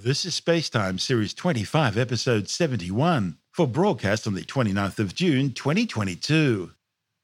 This 0.00 0.24
is 0.24 0.40
Spacetime 0.40 1.00
Series 1.00 1.34
25, 1.34 1.98
Episode 1.98 2.48
71, 2.48 3.36
for 3.50 3.66
broadcast 3.66 4.28
on 4.28 4.34
the 4.34 4.44
29th 4.44 5.00
of 5.00 5.12
June 5.12 5.52
2022. 5.52 6.70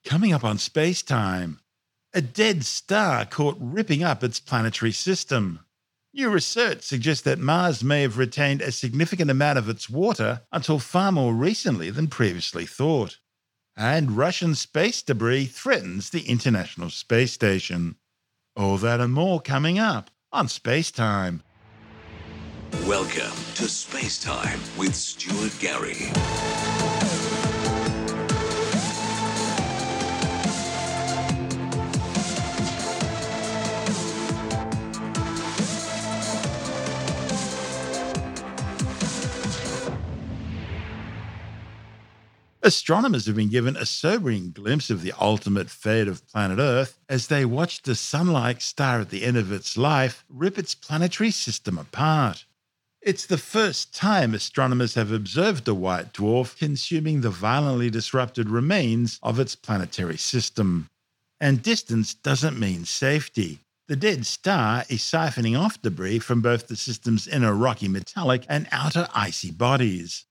Coming 0.05 0.33
up 0.33 0.43
on 0.43 0.57
Spacetime, 0.57 1.59
a 2.13 2.21
dead 2.21 2.65
star 2.65 3.27
caught 3.27 3.57
ripping 3.61 4.03
up 4.03 4.25
its 4.25 4.41
planetary 4.41 4.91
system. 4.91 5.61
New 6.13 6.29
research 6.29 6.83
suggests 6.83 7.23
that 7.23 7.39
Mars 7.39 7.85
may 7.85 8.03
have 8.03 8.19
retained 8.19 8.61
a 8.61 8.73
significant 8.73 9.31
amount 9.31 9.57
of 9.57 9.69
its 9.69 9.89
water 9.89 10.43
until 10.51 10.81
far 10.81 11.13
more 11.13 11.33
recently 11.33 11.91
than 11.91 12.09
previously 12.09 12.67
thought. 12.67 13.19
And 13.77 14.17
Russian 14.17 14.57
space 14.57 15.01
debris 15.01 15.47
threatens 15.47 16.11
the 16.11 16.29
International 16.29 16.91
Space 16.91 17.33
Station. 17.33 17.95
All 18.57 18.79
that 18.79 19.01
and 19.01 19.15
more 19.15 19.41
coming 19.41 19.79
up 19.79 20.11
on 20.33 20.49
Spacetime. 20.49 21.43
Welcome 22.83 23.33
to 23.55 23.67
Space 23.67 24.23
Time 24.23 24.61
with 24.77 24.95
Stuart 24.95 25.59
Gary. 25.59 26.11
Astronomers 42.63 43.25
have 43.27 43.37
been 43.37 43.49
given 43.49 43.77
a 43.77 43.87
sobering 43.87 44.51
glimpse 44.51 44.91
of 44.91 45.01
the 45.01 45.15
ultimate 45.19 45.71
fate 45.71 46.07
of 46.07 46.27
planet 46.29 46.59
Earth 46.59 46.99
as 47.09 47.29
they 47.29 47.47
watch 47.47 47.83
the 47.83 47.95
sun 47.95 48.27
like 48.27 48.61
star 48.61 49.01
at 49.01 49.09
the 49.09 49.23
end 49.23 49.39
of 49.39 49.51
its 49.51 49.79
life 49.79 50.25
rip 50.29 50.59
its 50.59 50.75
planetary 50.75 51.31
system 51.31 51.79
apart. 51.79 52.45
It's 53.07 53.27
the 53.27 53.37
first 53.37 53.95
time 53.95 54.33
astronomers 54.33 54.95
have 54.95 55.13
observed 55.13 55.69
a 55.69 55.75
white 55.75 56.15
dwarf 56.15 56.57
consuming 56.57 57.21
the 57.21 57.29
violently 57.29 57.91
disrupted 57.91 58.49
remains 58.49 59.19
of 59.23 59.39
its 59.39 59.55
planetary 59.55 60.17
system. 60.17 60.89
And 61.39 61.63
distance 61.63 62.15
doesn't 62.15 62.59
mean 62.59 62.87
safety. 62.87 63.59
The 63.89 63.97
dead 63.97 64.25
star 64.25 64.87
is 64.89 65.03
siphoning 65.03 65.61
off 65.61 65.83
debris 65.83 66.21
from 66.21 66.41
both 66.41 66.69
the 66.69 66.77
system's 66.77 67.29
inner 67.29 67.53
rocky 67.53 67.89
metallic 67.89 68.47
and 68.49 68.69
outer 68.73 69.07
icy 69.15 69.51
bodies. 69.51 70.25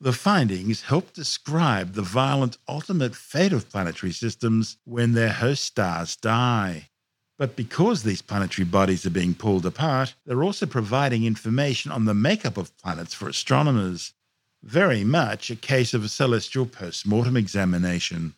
The 0.00 0.12
findings 0.12 0.82
help 0.82 1.12
describe 1.12 1.92
the 1.92 2.02
violent 2.02 2.58
ultimate 2.68 3.14
fate 3.14 3.52
of 3.52 3.70
planetary 3.70 4.12
systems 4.12 4.78
when 4.84 5.12
their 5.12 5.32
host 5.32 5.62
stars 5.62 6.16
die. 6.16 6.88
But 7.38 7.54
because 7.54 8.02
these 8.02 8.22
planetary 8.22 8.64
bodies 8.64 9.04
are 9.04 9.10
being 9.10 9.34
pulled 9.34 9.66
apart, 9.66 10.14
they're 10.24 10.42
also 10.42 10.64
providing 10.64 11.24
information 11.24 11.92
on 11.92 12.06
the 12.06 12.14
makeup 12.14 12.56
of 12.56 12.76
planets 12.78 13.12
for 13.12 13.28
astronomers. 13.28 14.14
Very 14.62 15.04
much 15.04 15.50
a 15.50 15.56
case 15.56 15.92
of 15.92 16.02
a 16.02 16.08
celestial 16.08 16.64
post-mortem 16.64 17.36
examination. 17.36 18.34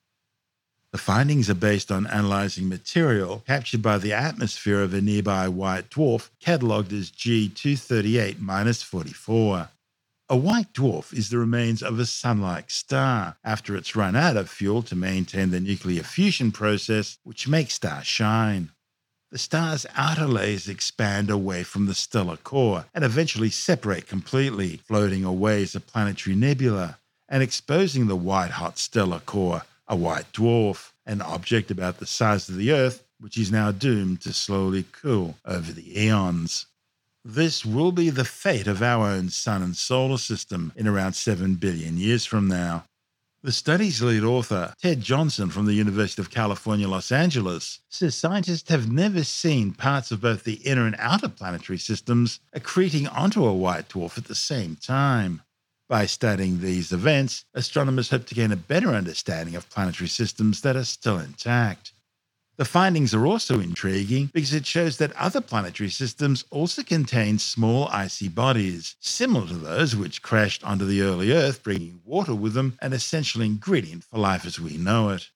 The 0.90 0.98
findings 0.98 1.48
are 1.48 1.54
based 1.54 1.92
on 1.92 2.06
analyzing 2.08 2.68
material 2.68 3.44
captured 3.46 3.82
by 3.82 3.98
the 3.98 4.12
atmosphere 4.14 4.82
of 4.82 4.94
a 4.94 5.00
nearby 5.00 5.46
white 5.46 5.90
dwarf 5.90 6.30
catalogued 6.40 6.92
as 6.92 7.10
G238 7.10 8.82
44. 8.82 9.68
A 10.30 10.36
white 10.36 10.72
dwarf 10.72 11.12
is 11.12 11.30
the 11.30 11.38
remains 11.38 11.82
of 11.82 12.00
a 12.00 12.06
sun 12.06 12.40
like 12.40 12.70
star 12.70 13.36
after 13.44 13.76
it's 13.76 13.94
run 13.94 14.16
out 14.16 14.36
of 14.36 14.50
fuel 14.50 14.82
to 14.82 14.96
maintain 14.96 15.50
the 15.50 15.60
nuclear 15.60 16.02
fusion 16.02 16.50
process, 16.52 17.18
which 17.22 17.46
makes 17.46 17.74
stars 17.74 18.06
shine. 18.06 18.72
The 19.30 19.36
star's 19.36 19.84
outer 19.94 20.26
layers 20.26 20.68
expand 20.68 21.28
away 21.28 21.62
from 21.62 21.84
the 21.84 21.94
stellar 21.94 22.38
core 22.38 22.86
and 22.94 23.04
eventually 23.04 23.50
separate 23.50 24.06
completely, 24.06 24.78
floating 24.78 25.22
away 25.22 25.62
as 25.62 25.74
a 25.74 25.80
planetary 25.80 26.34
nebula 26.34 26.98
and 27.28 27.42
exposing 27.42 28.06
the 28.06 28.16
white 28.16 28.52
hot 28.52 28.78
stellar 28.78 29.20
core, 29.20 29.64
a 29.86 29.94
white 29.94 30.32
dwarf, 30.32 30.92
an 31.04 31.20
object 31.20 31.70
about 31.70 31.98
the 31.98 32.06
size 32.06 32.48
of 32.48 32.56
the 32.56 32.72
Earth, 32.72 33.04
which 33.20 33.36
is 33.36 33.52
now 33.52 33.70
doomed 33.70 34.22
to 34.22 34.32
slowly 34.32 34.86
cool 34.92 35.36
over 35.44 35.72
the 35.72 36.02
eons. 36.02 36.64
This 37.22 37.66
will 37.66 37.92
be 37.92 38.08
the 38.08 38.24
fate 38.24 38.66
of 38.66 38.82
our 38.82 39.08
own 39.08 39.28
sun 39.28 39.62
and 39.62 39.76
solar 39.76 40.16
system 40.16 40.72
in 40.74 40.88
around 40.88 41.12
7 41.12 41.56
billion 41.56 41.98
years 41.98 42.24
from 42.24 42.48
now. 42.48 42.84
The 43.40 43.52
study's 43.52 44.02
lead 44.02 44.24
author, 44.24 44.74
Ted 44.82 45.00
Johnson 45.00 45.48
from 45.48 45.66
the 45.66 45.74
University 45.74 46.20
of 46.20 46.28
California, 46.28 46.88
Los 46.88 47.12
Angeles, 47.12 47.78
says 47.88 48.16
scientists 48.16 48.68
have 48.68 48.90
never 48.90 49.22
seen 49.22 49.74
parts 49.74 50.10
of 50.10 50.20
both 50.20 50.42
the 50.42 50.54
inner 50.54 50.86
and 50.86 50.96
outer 50.98 51.28
planetary 51.28 51.78
systems 51.78 52.40
accreting 52.52 53.06
onto 53.06 53.46
a 53.46 53.54
white 53.54 53.88
dwarf 53.88 54.18
at 54.18 54.24
the 54.24 54.34
same 54.34 54.74
time. 54.74 55.42
By 55.88 56.06
studying 56.06 56.60
these 56.60 56.90
events, 56.90 57.44
astronomers 57.54 58.10
hope 58.10 58.26
to 58.26 58.34
gain 58.34 58.50
a 58.50 58.56
better 58.56 58.88
understanding 58.88 59.54
of 59.54 59.70
planetary 59.70 60.08
systems 60.08 60.62
that 60.62 60.74
are 60.74 60.82
still 60.82 61.20
intact. 61.20 61.92
The 62.58 62.64
findings 62.64 63.14
are 63.14 63.24
also 63.24 63.60
intriguing 63.60 64.30
because 64.34 64.52
it 64.52 64.66
shows 64.66 64.96
that 64.96 65.12
other 65.12 65.40
planetary 65.40 65.90
systems 65.90 66.44
also 66.50 66.82
contain 66.82 67.38
small 67.38 67.86
icy 67.86 68.26
bodies, 68.26 68.96
similar 68.98 69.46
to 69.46 69.54
those 69.54 69.94
which 69.94 70.22
crashed 70.22 70.64
onto 70.64 70.84
the 70.84 71.00
early 71.00 71.30
Earth, 71.30 71.62
bringing 71.62 72.00
water 72.04 72.34
with 72.34 72.54
them, 72.54 72.76
an 72.82 72.92
essential 72.92 73.42
ingredient 73.42 74.02
for 74.02 74.18
life 74.18 74.44
as 74.44 74.58
we 74.58 74.76
know 74.76 75.10
it. 75.10 75.30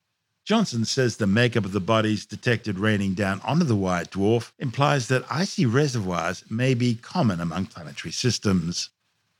Johnson 0.45 0.85
says 0.85 1.17
the 1.17 1.29
makeup 1.29 1.65
of 1.65 1.71
the 1.71 1.79
bodies 1.79 2.27
detected 2.27 2.81
raining 2.81 3.15
down 3.15 3.41
onto 3.43 3.65
the 3.65 3.77
white 3.77 4.11
dwarf 4.11 4.51
implies 4.59 5.07
that 5.07 5.25
icy 5.31 5.65
reservoirs 5.65 6.43
may 6.51 6.75
be 6.75 6.97
common 6.97 7.39
among 7.39 7.67
planetary 7.67 8.11
systems. 8.11 8.91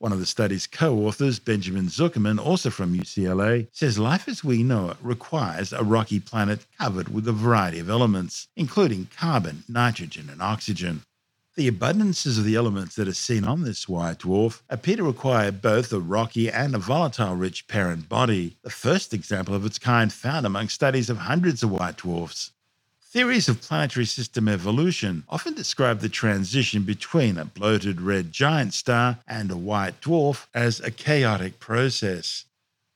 One 0.03 0.13
of 0.13 0.19
the 0.19 0.27
study's 0.27 0.67
co 0.67 1.07
authors, 1.07 1.39
Benjamin 1.39 1.87
Zuckerman, 1.87 2.45
also 2.45 2.71
from 2.71 2.93
UCLA, 2.93 3.69
says 3.71 4.01
life 4.01 4.29
as 4.29 4.43
we 4.43 4.65
know 4.65 4.91
it 4.91 4.97
requires 5.01 5.73
a 5.73 5.85
rocky 5.85 6.19
planet 6.19 6.67
covered 6.77 7.15
with 7.15 7.29
a 7.29 7.33
variety 7.33 7.79
of 7.79 7.89
elements, 7.89 8.49
including 8.57 9.07
carbon, 9.17 9.63
nitrogen, 9.69 10.29
and 10.29 10.43
oxygen. 10.43 11.03
The 11.55 11.71
abundances 11.71 12.37
of 12.37 12.43
the 12.43 12.57
elements 12.57 12.97
that 12.97 13.07
are 13.07 13.15
seen 13.15 13.45
on 13.45 13.63
this 13.63 13.89
white 13.89 14.19
dwarf 14.19 14.63
appear 14.69 14.97
to 14.97 15.05
require 15.05 15.53
both 15.53 15.93
a 15.93 16.01
rocky 16.01 16.51
and 16.51 16.75
a 16.75 16.79
volatile 16.79 17.37
rich 17.37 17.69
parent 17.69 18.09
body, 18.09 18.57
the 18.65 18.71
first 18.71 19.15
example 19.15 19.55
of 19.55 19.65
its 19.65 19.79
kind 19.79 20.13
found 20.13 20.45
among 20.45 20.69
studies 20.69 21.11
of 21.11 21.19
hundreds 21.19 21.63
of 21.63 21.71
white 21.71 21.99
dwarfs. 21.99 22.51
Theories 23.13 23.47
of 23.47 23.61
planetary 23.61 24.07
system 24.07 24.49
evolution 24.49 25.25
often 25.29 25.53
describe 25.53 26.01
the 26.01 26.09
transition 26.09 26.83
between 26.85 27.37
a 27.37 27.45
bloated 27.45 28.01
red 28.01 28.33
giant 28.33 28.73
star 28.73 29.19
and 29.29 29.51
a 29.51 29.57
white 29.59 30.01
dwarf 30.01 30.47
as 30.55 30.81
a 30.81 30.91
chaotic 30.91 31.61
process. 31.61 32.47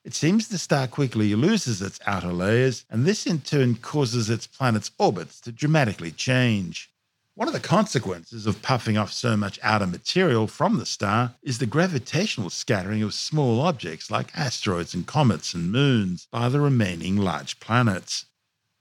It 0.07 0.15
seems 0.15 0.49
the 0.49 0.57
star 0.57 0.87
quickly 0.87 1.35
loses 1.35 1.83
its 1.83 2.01
outer 2.07 2.33
layers, 2.33 2.87
and 2.89 3.05
this 3.05 3.27
in 3.27 3.43
turn 3.43 3.75
causes 3.75 4.31
its 4.31 4.47
planet's 4.47 4.91
orbits 4.99 5.39
to 5.43 5.53
dramatically 5.53 6.13
change. 6.13 6.89
One 7.35 7.49
of 7.49 7.53
the 7.53 7.61
consequences 7.61 8.47
of 8.47 8.63
puffing 8.63 8.97
off 8.97 9.13
so 9.13 9.37
much 9.37 9.61
outer 9.63 9.87
material 9.87 10.47
from 10.47 10.79
the 10.79 10.87
star 10.87 11.35
is 11.43 11.59
the 11.59 11.67
gravitational 11.67 12.49
scattering 12.49 13.03
of 13.03 13.13
small 13.13 13.61
objects 13.61 14.11
like 14.11 14.35
asteroids 14.35 14.95
and 14.95 15.07
comets 15.07 15.53
and 15.53 15.71
moons 15.71 16.27
by 16.31 16.49
the 16.49 16.61
remaining 16.63 17.19
large 17.19 17.61
planets. 17.61 18.25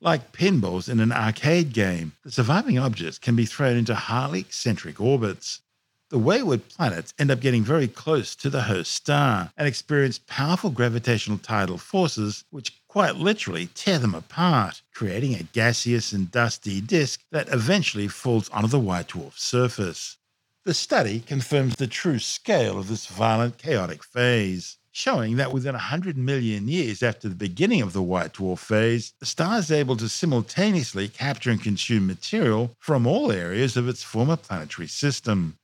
Like 0.01 0.33
pinballs 0.33 0.89
in 0.89 0.99
an 0.99 1.13
arcade 1.13 1.71
game, 1.71 2.11
the 2.23 2.31
surviving 2.31 2.77
objects 2.77 3.17
can 3.17 3.35
be 3.35 3.45
thrown 3.45 3.77
into 3.77 3.95
highly 3.95 4.41
eccentric 4.41 4.99
orbits. 4.99 5.61
The 6.09 6.19
wayward 6.19 6.67
planets 6.67 7.13
end 7.17 7.31
up 7.31 7.39
getting 7.39 7.63
very 7.63 7.87
close 7.87 8.35
to 8.35 8.49
the 8.49 8.63
host 8.63 8.91
star 8.91 9.51
and 9.57 9.67
experience 9.67 10.19
powerful 10.19 10.69
gravitational 10.69 11.37
tidal 11.37 11.77
forces 11.77 12.43
which 12.51 12.73
quite 12.87 13.15
literally 13.15 13.67
tear 13.73 13.97
them 13.97 14.13
apart, 14.13 14.81
creating 14.93 15.33
a 15.33 15.43
gaseous 15.43 16.11
and 16.11 16.29
dusty 16.29 16.81
disk 16.81 17.21
that 17.31 17.51
eventually 17.53 18.07
falls 18.07 18.49
onto 18.49 18.67
the 18.67 18.79
white 18.79 19.07
dwarf's 19.07 19.43
surface. 19.43 20.17
The 20.65 20.73
study 20.73 21.21
confirms 21.21 21.75
the 21.75 21.87
true 21.87 22.19
scale 22.19 22.77
of 22.77 22.87
this 22.87 23.07
violent, 23.07 23.57
chaotic 23.57 24.03
phase 24.03 24.77
showing 24.95 25.35
that 25.35 25.51
within 25.51 25.73
100 25.73 26.17
million 26.17 26.69
years 26.69 27.03
after 27.03 27.27
the 27.27 27.35
beginning 27.35 27.81
of 27.81 27.91
the 27.91 28.01
white 28.01 28.31
dwarf 28.33 28.59
phase, 28.59 29.13
the 29.19 29.25
star 29.25 29.59
is 29.59 29.69
able 29.69 29.97
to 29.97 30.07
simultaneously 30.07 31.09
capture 31.09 31.51
and 31.51 31.61
consume 31.61 32.07
material 32.07 32.73
from 32.79 33.05
all 33.05 33.29
areas 33.29 33.75
of 33.75 33.89
its 33.89 34.03
former 34.03 34.37
planetary 34.37 34.87
system. 34.87 35.57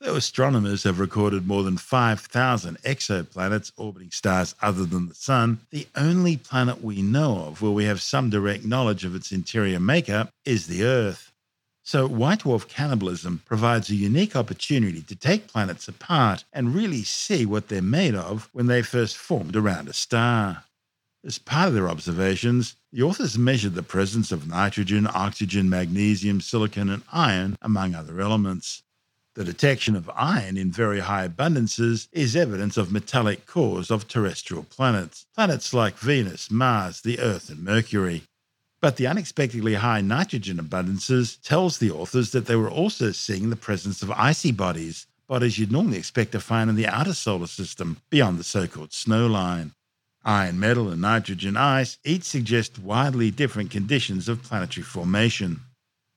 Though 0.00 0.16
astronomers 0.16 0.84
have 0.84 0.98
recorded 0.98 1.46
more 1.46 1.62
than 1.62 1.76
5,000 1.76 2.78
exoplanets 2.82 3.70
orbiting 3.76 4.12
stars 4.12 4.54
other 4.62 4.86
than 4.86 5.08
the 5.08 5.14
Sun, 5.14 5.60
the 5.70 5.86
only 5.94 6.38
planet 6.38 6.82
we 6.82 7.02
know 7.02 7.44
of 7.48 7.60
where 7.60 7.70
we 7.70 7.84
have 7.84 8.00
some 8.00 8.30
direct 8.30 8.64
knowledge 8.64 9.04
of 9.04 9.14
its 9.14 9.30
interior 9.30 9.78
makeup 9.78 10.30
is 10.46 10.68
the 10.68 10.84
Earth. 10.84 11.29
So, 11.82 12.06
white 12.06 12.40
dwarf 12.40 12.68
cannibalism 12.68 13.42
provides 13.44 13.90
a 13.90 13.94
unique 13.94 14.36
opportunity 14.36 15.02
to 15.02 15.16
take 15.16 15.48
planets 15.48 15.88
apart 15.88 16.44
and 16.52 16.74
really 16.74 17.02
see 17.02 17.46
what 17.46 17.68
they're 17.68 17.82
made 17.82 18.14
of 18.14 18.48
when 18.52 18.66
they 18.66 18.82
first 18.82 19.16
formed 19.16 19.56
around 19.56 19.88
a 19.88 19.92
star. 19.92 20.64
As 21.24 21.38
part 21.38 21.68
of 21.68 21.74
their 21.74 21.88
observations, 21.88 22.76
the 22.92 23.02
authors 23.02 23.36
measured 23.36 23.74
the 23.74 23.82
presence 23.82 24.32
of 24.32 24.48
nitrogen, 24.48 25.06
oxygen, 25.06 25.68
magnesium, 25.68 26.40
silicon, 26.40 26.88
and 26.88 27.02
iron, 27.12 27.56
among 27.60 27.94
other 27.94 28.20
elements. 28.20 28.82
The 29.34 29.44
detection 29.44 29.96
of 29.96 30.10
iron 30.14 30.56
in 30.56 30.72
very 30.72 31.00
high 31.00 31.28
abundances 31.28 32.08
is 32.10 32.34
evidence 32.34 32.76
of 32.76 32.90
metallic 32.90 33.46
cores 33.46 33.90
of 33.90 34.08
terrestrial 34.08 34.64
planets, 34.64 35.26
planets 35.34 35.72
like 35.72 35.98
Venus, 35.98 36.50
Mars, 36.50 37.02
the 37.02 37.18
Earth, 37.20 37.48
and 37.48 37.62
Mercury. 37.62 38.24
But 38.80 38.96
the 38.96 39.06
unexpectedly 39.06 39.74
high 39.74 40.00
nitrogen 40.00 40.56
abundances 40.56 41.38
tells 41.42 41.76
the 41.78 41.90
authors 41.90 42.32
that 42.32 42.46
they 42.46 42.56
were 42.56 42.70
also 42.70 43.12
seeing 43.12 43.50
the 43.50 43.56
presence 43.56 44.02
of 44.02 44.10
icy 44.10 44.52
bodies, 44.52 45.06
bodies 45.26 45.58
you'd 45.58 45.70
normally 45.70 45.98
expect 45.98 46.32
to 46.32 46.40
find 46.40 46.70
in 46.70 46.76
the 46.76 46.86
outer 46.86 47.12
solar 47.12 47.46
system 47.46 47.98
beyond 48.08 48.38
the 48.38 48.44
so 48.44 48.66
called 48.66 48.92
snow 48.92 49.26
line. 49.26 49.72
Iron 50.24 50.58
metal 50.58 50.88
and 50.90 51.00
nitrogen 51.02 51.56
ice 51.56 51.98
each 52.04 52.24
suggest 52.24 52.78
widely 52.78 53.30
different 53.30 53.70
conditions 53.70 54.28
of 54.28 54.42
planetary 54.42 54.84
formation. 54.84 55.60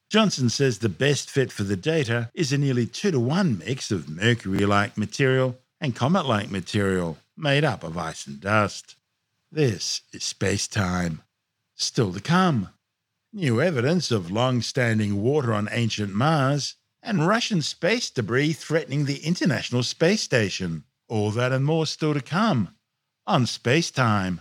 Johnson 0.10 0.50
says 0.50 0.80
the 0.80 0.90
best 0.90 1.30
fit 1.30 1.52
for 1.52 1.64
the 1.64 1.76
data 1.76 2.30
is 2.34 2.54
a 2.54 2.58
nearly 2.58 2.86
2 2.86 3.12
to 3.12 3.20
1 3.20 3.58
mix 3.58 3.92
of 3.92 4.10
Mercury 4.10 4.66
like 4.66 4.98
material 4.98 5.58
and 5.82 5.96
comet 5.96 6.26
like 6.26 6.50
material 6.50 7.18
made 7.36 7.64
up 7.66 7.84
of 7.84 7.98
ice 7.98 8.26
and 8.26 8.40
dust. 8.40 8.96
This 9.52 10.02
is 10.14 10.24
space 10.24 10.68
time. 10.68 11.24
Still 11.76 12.14
to 12.14 12.20
come. 12.22 12.70
New 13.32 13.62
evidence 13.62 14.12
of 14.12 14.32
long 14.32 14.62
standing 14.62 15.22
water 15.22 15.54
on 15.54 15.68
ancient 15.72 16.14
Mars, 16.14 16.76
and 17.02 17.28
Russian 17.28 17.62
space 17.62 18.10
debris 18.10 18.54
threatening 18.54 19.06
the 19.06 19.26
International 19.26 19.84
Space 19.84 20.22
Station. 20.22 20.84
All 21.10 21.32
that 21.32 21.52
and 21.52 21.66
more 21.66 21.86
still 21.86 22.14
to 22.14 22.22
come 22.22 22.76
on 23.26 23.46
Space 23.46 23.92
Time. 23.92 24.40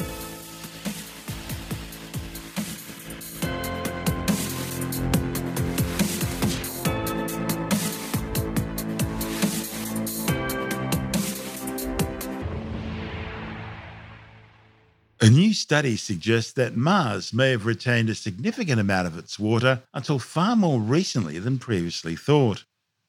A 15.22 15.30
new 15.30 15.54
study 15.54 15.96
suggests 15.96 16.50
that 16.54 16.76
Mars 16.76 17.32
may 17.32 17.52
have 17.52 17.64
retained 17.64 18.10
a 18.10 18.14
significant 18.16 18.80
amount 18.80 19.06
of 19.06 19.16
its 19.16 19.38
water 19.38 19.84
until 19.94 20.18
far 20.18 20.56
more 20.56 20.80
recently 20.80 21.38
than 21.38 21.60
previously 21.60 22.16
thought. 22.16 22.64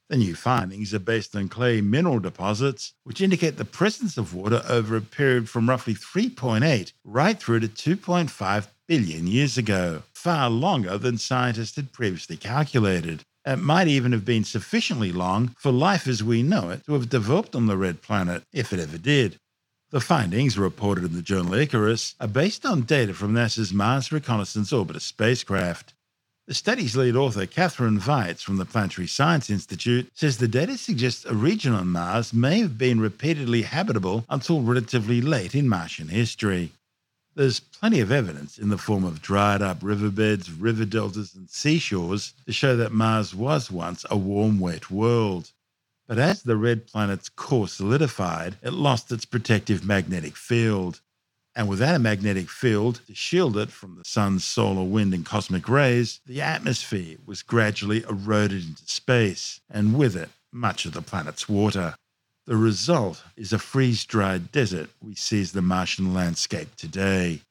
The 0.10 0.18
new 0.18 0.36
findings 0.36 0.94
are 0.94 1.00
based 1.00 1.36
on 1.36 1.50
clay 1.50 1.82
mineral 1.82 2.20
deposits, 2.20 2.94
which 3.04 3.20
indicate 3.20 3.58
the 3.58 3.66
presence 3.66 4.16
of 4.16 4.36
water 4.36 4.62
over 4.70 4.96
a 4.96 5.02
period 5.02 5.50
from 5.50 5.68
roughly 5.68 5.96
3.8 5.96 6.94
right 7.04 7.40
through 7.40 7.62
to 7.62 7.68
2.5 7.68 8.68
billion 8.88 9.26
years 9.26 9.58
ago, 9.58 10.04
far 10.14 10.52
longer 10.52 11.00
than 11.00 11.18
scientists 11.18 11.78
had 11.78 11.94
previously 11.94 12.38
calculated. 12.38 13.24
It 13.44 13.58
might 13.58 13.88
even 13.88 14.12
have 14.12 14.24
been 14.24 14.44
sufficiently 14.44 15.12
long 15.12 15.56
for 15.58 15.72
life 15.72 16.08
as 16.08 16.24
we 16.24 16.44
know 16.44 16.70
it 16.70 16.86
to 16.86 16.94
have 16.94 17.10
developed 17.10 17.56
on 17.56 17.66
the 17.66 17.76
red 17.76 18.04
planet, 18.04 18.44
if 18.54 18.72
it 18.72 18.80
ever 18.80 19.00
did. 19.00 19.40
The 19.94 20.02
findings, 20.02 20.58
reported 20.58 21.04
in 21.04 21.14
the 21.14 21.22
journal 21.22 21.54
Icarus, 21.54 22.16
are 22.20 22.28
based 22.28 22.66
on 22.66 22.82
data 22.82 23.14
from 23.14 23.36
NASA's 23.36 23.72
Mars 23.72 24.12
Reconnaissance 24.12 24.72
Orbiter 24.72 25.00
spacecraft. 25.00 25.94
The 26.48 26.56
study's 26.56 26.96
lead 26.96 27.16
author, 27.16 27.46
Catherine 27.46 28.00
Weitz 28.00 28.42
from 28.42 28.58
the 28.58 28.66
Planetary 28.66 29.06
Science 29.06 29.52
Institute, 29.52 30.10
says 30.16 30.40
the 30.40 30.48
data 30.48 30.80
suggests 30.80 31.26
a 31.26 31.36
region 31.36 31.76
on 31.76 31.90
Mars 31.90 32.34
may 32.34 32.62
have 32.62 32.76
been 32.76 33.00
repeatedly 33.00 33.62
habitable 33.62 34.26
until 34.30 34.64
relatively 34.64 35.22
late 35.22 35.54
in 35.54 35.70
Martian 35.70 36.08
history. 36.08 36.72
There's 37.36 37.60
plenty 37.60 38.00
of 38.00 38.12
evidence 38.12 38.58
in 38.58 38.70
the 38.70 38.80
form 38.80 39.04
of 39.04 39.22
dried 39.22 39.62
up 39.62 39.78
riverbeds, 39.84 40.52
river 40.52 40.86
deltas, 40.86 41.36
and 41.36 41.48
seashores 41.52 42.34
to 42.48 42.52
show 42.52 42.76
that 42.78 42.94
Mars 42.94 43.36
was 43.36 43.70
once 43.70 44.06
a 44.10 44.18
warm, 44.18 44.60
wet 44.60 44.90
world. 44.90 45.52
But 46.08 46.20
as 46.20 46.44
the 46.44 46.58
red 46.58 46.88
planet's 46.88 47.30
core 47.30 47.68
solidified, 47.68 48.58
it 48.62 48.74
lost 48.74 49.12
its 49.12 49.26
protective 49.26 49.86
magnetic 49.86 50.36
field. 50.36 51.02
And 51.56 51.70
without 51.70 51.96
a 51.96 52.00
magnetic 52.00 52.50
field 52.50 53.02
to 53.08 53.16
shield 53.16 53.58
it 53.58 53.70
from 53.70 53.96
the 53.96 54.04
sun's 54.06 54.44
solar 54.44 54.84
wind 54.84 55.14
and 55.14 55.26
cosmic 55.26 55.70
rays, 55.70 56.20
the 56.26 56.42
atmosphere 56.42 57.18
was 57.26 57.42
gradually 57.44 58.04
eroded 58.04 58.68
into 58.68 58.84
space, 58.86 59.62
and 59.70 59.98
with 59.98 60.16
it, 60.16 60.30
much 60.52 60.86
of 60.86 60.94
the 60.94 61.02
planet's 61.02 61.48
water. 61.48 61.96
The 62.46 62.58
result 62.58 63.24
is 63.38 63.54
a 63.54 63.60
freeze 63.60 64.04
dried 64.04 64.52
desert 64.52 64.90
we 65.00 65.16
see 65.16 65.42
as 65.42 65.54
the 65.54 65.62
Martian 65.62 66.14
landscape 66.14 66.76
today. 66.76 67.42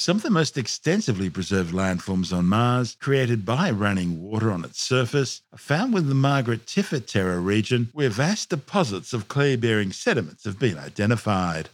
Some 0.00 0.18
of 0.18 0.22
the 0.22 0.30
most 0.30 0.56
extensively 0.56 1.28
preserved 1.28 1.74
landforms 1.74 2.32
on 2.32 2.46
Mars, 2.46 2.96
created 3.00 3.44
by 3.44 3.68
running 3.72 4.22
water 4.22 4.52
on 4.52 4.64
its 4.64 4.80
surface, 4.80 5.42
are 5.52 5.58
found 5.58 5.92
within 5.92 6.08
the 6.08 6.14
Margaritifer 6.14 7.04
Terra 7.04 7.40
region, 7.40 7.88
where 7.92 8.08
vast 8.08 8.50
deposits 8.50 9.12
of 9.12 9.26
clay 9.26 9.56
bearing 9.56 9.90
sediments 9.90 10.44
have 10.44 10.56
been 10.56 10.78
identified. 10.78 11.70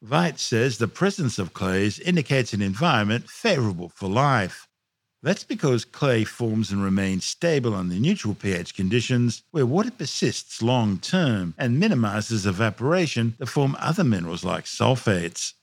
Weitz 0.00 0.38
says 0.38 0.78
the 0.78 0.86
presence 0.86 1.36
of 1.36 1.52
clays 1.52 1.98
indicates 1.98 2.52
an 2.52 2.62
environment 2.62 3.28
favorable 3.28 3.88
for 3.88 4.08
life. 4.08 4.68
That's 5.24 5.42
because 5.42 5.84
clay 5.84 6.22
forms 6.22 6.70
and 6.70 6.80
remains 6.80 7.24
stable 7.24 7.74
under 7.74 7.96
neutral 7.96 8.36
pH 8.36 8.76
conditions 8.76 9.42
where 9.50 9.66
water 9.66 9.90
persists 9.90 10.62
long 10.62 10.98
term 10.98 11.54
and 11.58 11.80
minimizes 11.80 12.46
evaporation 12.46 13.34
to 13.40 13.46
form 13.46 13.74
other 13.80 14.04
minerals 14.04 14.44
like 14.44 14.66
sulfates. 14.66 15.54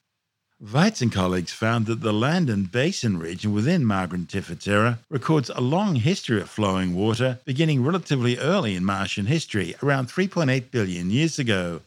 Weitz 0.63 1.02
and 1.02 1.12
colleagues 1.12 1.52
found 1.52 1.88
that 1.88 2.02
the 2.02 2.13
Ladon 2.13 2.66
Basin 2.72 3.18
region 3.18 3.52
within 3.52 3.84
Margaritifer 3.84 4.60
Terra 4.60 5.00
records 5.10 5.50
a 5.50 5.60
long 5.60 5.96
history 5.96 6.40
of 6.40 6.52
flowing 6.52 6.94
water, 6.94 7.40
beginning 7.46 7.84
relatively 7.84 8.38
early 8.38 8.75
in 8.75 8.86
Martian 8.86 9.25
history, 9.25 9.74
around 9.81 10.08
3.8 10.08 10.69
billion 10.69 11.10
years 11.10 11.40
ago. 11.40 11.81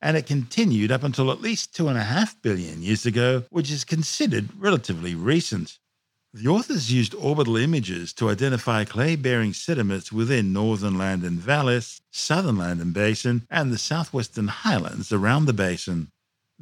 And 0.00 0.16
it 0.16 0.26
continued 0.26 0.92
up 0.92 1.02
until 1.02 1.32
at 1.32 1.40
least 1.40 1.74
2.5 1.74 2.36
billion 2.40 2.82
years 2.82 3.04
ago, 3.04 3.42
which 3.50 3.68
is 3.68 3.82
considered 3.82 4.50
relatively 4.56 5.16
recent. 5.16 5.78
The 6.32 6.46
authors 6.46 6.92
used 6.92 7.16
orbital 7.16 7.56
images 7.56 8.12
to 8.12 8.30
identify 8.30 8.84
clay 8.84 9.16
bearing 9.16 9.54
sediments 9.54 10.12
within 10.12 10.52
northern 10.52 10.94
Ladon 10.94 11.38
Vallis, 11.38 12.00
southern 12.12 12.58
Ladon 12.58 12.92
Basin, 12.92 13.44
and 13.50 13.72
the 13.72 13.78
southwestern 13.78 14.46
highlands 14.46 15.10
around 15.10 15.46
the 15.46 15.52
basin. 15.52 16.12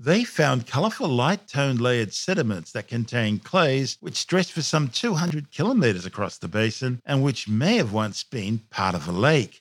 They 0.00 0.22
found 0.22 0.68
colourful 0.68 1.08
light 1.08 1.48
toned 1.48 1.80
layered 1.80 2.14
sediments 2.14 2.70
that 2.70 2.86
contain 2.86 3.40
clays 3.40 3.96
which 3.98 4.14
stretch 4.14 4.52
for 4.52 4.62
some 4.62 4.86
200 4.86 5.50
kilometres 5.50 6.06
across 6.06 6.38
the 6.38 6.46
basin 6.46 7.02
and 7.04 7.20
which 7.20 7.48
may 7.48 7.78
have 7.78 7.92
once 7.92 8.22
been 8.22 8.60
part 8.70 8.94
of 8.94 9.08
a 9.08 9.12
lake. 9.12 9.60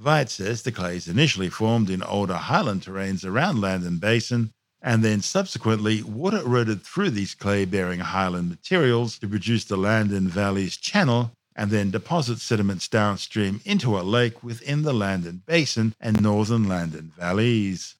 Weitz 0.00 0.30
says 0.30 0.62
the 0.62 0.72
clays 0.72 1.06
initially 1.06 1.50
formed 1.50 1.90
in 1.90 2.02
older 2.02 2.38
highland 2.38 2.80
terrains 2.80 3.26
around 3.26 3.58
Ladon 3.58 4.00
Basin, 4.00 4.54
and 4.80 5.04
then 5.04 5.20
subsequently 5.20 6.02
water 6.02 6.38
eroded 6.38 6.82
through 6.82 7.10
these 7.10 7.34
clay 7.34 7.66
bearing 7.66 8.00
highland 8.00 8.48
materials 8.48 9.18
to 9.18 9.28
produce 9.28 9.64
the 9.64 9.76
Ladon 9.76 10.28
Vallis 10.28 10.78
channel 10.78 11.32
and 11.54 11.70
then 11.70 11.90
deposit 11.90 12.38
sediments 12.38 12.88
downstream 12.88 13.60
into 13.66 13.98
a 13.98 14.00
lake 14.00 14.42
within 14.42 14.80
the 14.80 14.94
Ladon 14.94 15.42
Basin 15.44 15.94
and 16.00 16.22
northern 16.22 16.64
Ladon 16.64 17.10
Vallis. 17.18 17.96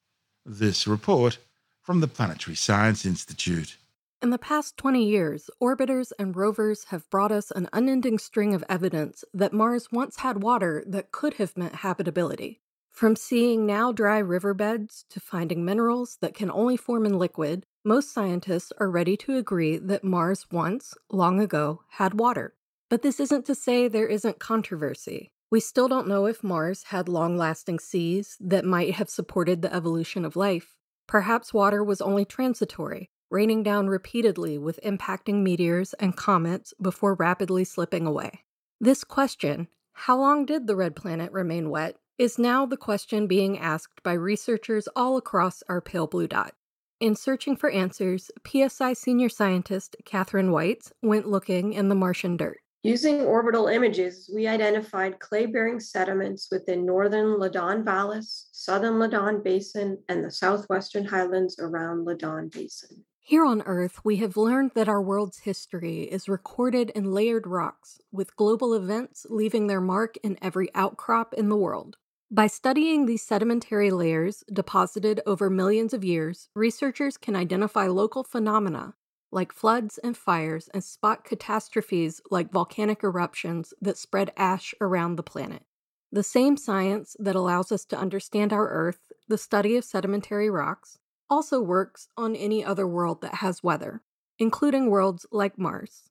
This 0.46 0.86
report 0.86 1.36
from 1.84 2.00
the 2.00 2.08
Planetary 2.08 2.56
Science 2.56 3.04
Institute. 3.04 3.76
In 4.22 4.30
the 4.30 4.38
past 4.38 4.78
20 4.78 5.04
years, 5.04 5.50
orbiters 5.60 6.12
and 6.18 6.34
rovers 6.34 6.84
have 6.84 7.08
brought 7.10 7.30
us 7.30 7.50
an 7.50 7.68
unending 7.74 8.18
string 8.18 8.54
of 8.54 8.64
evidence 8.70 9.22
that 9.34 9.52
Mars 9.52 9.92
once 9.92 10.16
had 10.16 10.42
water 10.42 10.82
that 10.86 11.12
could 11.12 11.34
have 11.34 11.58
meant 11.58 11.76
habitability. 11.76 12.62
From 12.90 13.16
seeing 13.16 13.66
now 13.66 13.92
dry 13.92 14.18
riverbeds 14.18 15.04
to 15.10 15.20
finding 15.20 15.62
minerals 15.62 16.16
that 16.22 16.32
can 16.32 16.50
only 16.50 16.78
form 16.78 17.04
in 17.04 17.18
liquid, 17.18 17.66
most 17.84 18.14
scientists 18.14 18.72
are 18.78 18.90
ready 18.90 19.14
to 19.18 19.36
agree 19.36 19.76
that 19.76 20.04
Mars 20.04 20.46
once, 20.50 20.94
long 21.10 21.38
ago, 21.38 21.82
had 21.90 22.18
water. 22.18 22.54
But 22.88 23.02
this 23.02 23.20
isn't 23.20 23.44
to 23.44 23.54
say 23.54 23.88
there 23.88 24.06
isn't 24.06 24.38
controversy. 24.38 25.32
We 25.50 25.60
still 25.60 25.88
don't 25.88 26.08
know 26.08 26.24
if 26.24 26.42
Mars 26.42 26.84
had 26.84 27.10
long 27.10 27.36
lasting 27.36 27.78
seas 27.78 28.38
that 28.40 28.64
might 28.64 28.94
have 28.94 29.10
supported 29.10 29.60
the 29.60 29.74
evolution 29.74 30.24
of 30.24 30.34
life. 30.34 30.78
Perhaps 31.06 31.54
water 31.54 31.84
was 31.84 32.00
only 32.00 32.24
transitory, 32.24 33.10
raining 33.30 33.62
down 33.62 33.88
repeatedly 33.88 34.58
with 34.58 34.80
impacting 34.84 35.42
meteors 35.42 35.92
and 35.94 36.16
comets 36.16 36.72
before 36.80 37.14
rapidly 37.14 37.64
slipping 37.64 38.06
away. 38.06 38.44
This 38.80 39.04
question, 39.04 39.68
how 39.92 40.18
long 40.18 40.46
did 40.46 40.66
the 40.66 40.76
red 40.76 40.96
planet 40.96 41.30
remain 41.32 41.70
wet, 41.70 41.96
is 42.18 42.38
now 42.38 42.64
the 42.64 42.76
question 42.76 43.26
being 43.26 43.58
asked 43.58 44.02
by 44.02 44.12
researchers 44.12 44.88
all 44.94 45.16
across 45.16 45.62
our 45.68 45.80
pale 45.80 46.06
blue 46.06 46.28
dot. 46.28 46.54
In 47.00 47.16
searching 47.16 47.56
for 47.56 47.70
answers, 47.70 48.30
PSI 48.46 48.92
senior 48.92 49.28
scientist 49.28 49.96
Catherine 50.04 50.50
Weitz 50.50 50.92
went 51.02 51.28
looking 51.28 51.72
in 51.72 51.88
the 51.88 51.94
Martian 51.94 52.36
dirt. 52.36 52.60
Using 52.84 53.22
orbital 53.22 53.68
images, 53.68 54.30
we 54.32 54.46
identified 54.46 55.18
clay-bearing 55.18 55.80
sediments 55.80 56.48
within 56.50 56.84
northern 56.84 57.38
Ladon 57.38 57.82
Vallis, 57.82 58.50
southern 58.52 58.98
Ladon 58.98 59.42
Basin, 59.42 59.96
and 60.10 60.22
the 60.22 60.30
southwestern 60.30 61.06
highlands 61.06 61.56
around 61.58 62.06
Ladon 62.06 62.50
Basin. 62.50 63.02
Here 63.20 63.46
on 63.46 63.62
Earth, 63.62 64.00
we 64.04 64.16
have 64.16 64.36
learned 64.36 64.72
that 64.74 64.86
our 64.86 65.00
world's 65.00 65.38
history 65.38 66.02
is 66.02 66.28
recorded 66.28 66.90
in 66.90 67.10
layered 67.10 67.46
rocks, 67.46 68.02
with 68.12 68.36
global 68.36 68.74
events 68.74 69.24
leaving 69.30 69.66
their 69.66 69.80
mark 69.80 70.18
in 70.22 70.36
every 70.42 70.68
outcrop 70.74 71.32
in 71.32 71.48
the 71.48 71.56
world. 71.56 71.96
By 72.30 72.48
studying 72.48 73.06
these 73.06 73.22
sedimentary 73.22 73.92
layers 73.92 74.44
deposited 74.52 75.22
over 75.24 75.48
millions 75.48 75.94
of 75.94 76.04
years, 76.04 76.50
researchers 76.54 77.16
can 77.16 77.34
identify 77.34 77.86
local 77.86 78.24
phenomena 78.24 78.92
like 79.34 79.52
floods 79.52 79.98
and 79.98 80.16
fires 80.16 80.68
and 80.72 80.84
spot 80.84 81.24
catastrophes 81.24 82.20
like 82.30 82.52
volcanic 82.52 83.02
eruptions 83.02 83.74
that 83.80 83.98
spread 83.98 84.32
ash 84.36 84.72
around 84.80 85.16
the 85.16 85.22
planet. 85.22 85.64
The 86.12 86.22
same 86.22 86.56
science 86.56 87.16
that 87.18 87.34
allows 87.34 87.72
us 87.72 87.84
to 87.86 87.98
understand 87.98 88.52
our 88.52 88.68
Earth, 88.68 89.12
the 89.26 89.36
study 89.36 89.76
of 89.76 89.84
sedimentary 89.84 90.48
rocks, 90.48 90.98
also 91.28 91.60
works 91.60 92.06
on 92.16 92.36
any 92.36 92.64
other 92.64 92.86
world 92.86 93.20
that 93.22 93.36
has 93.36 93.64
weather, 93.64 94.02
including 94.38 94.88
worlds 94.88 95.26
like 95.32 95.58
Mars. 95.58 96.10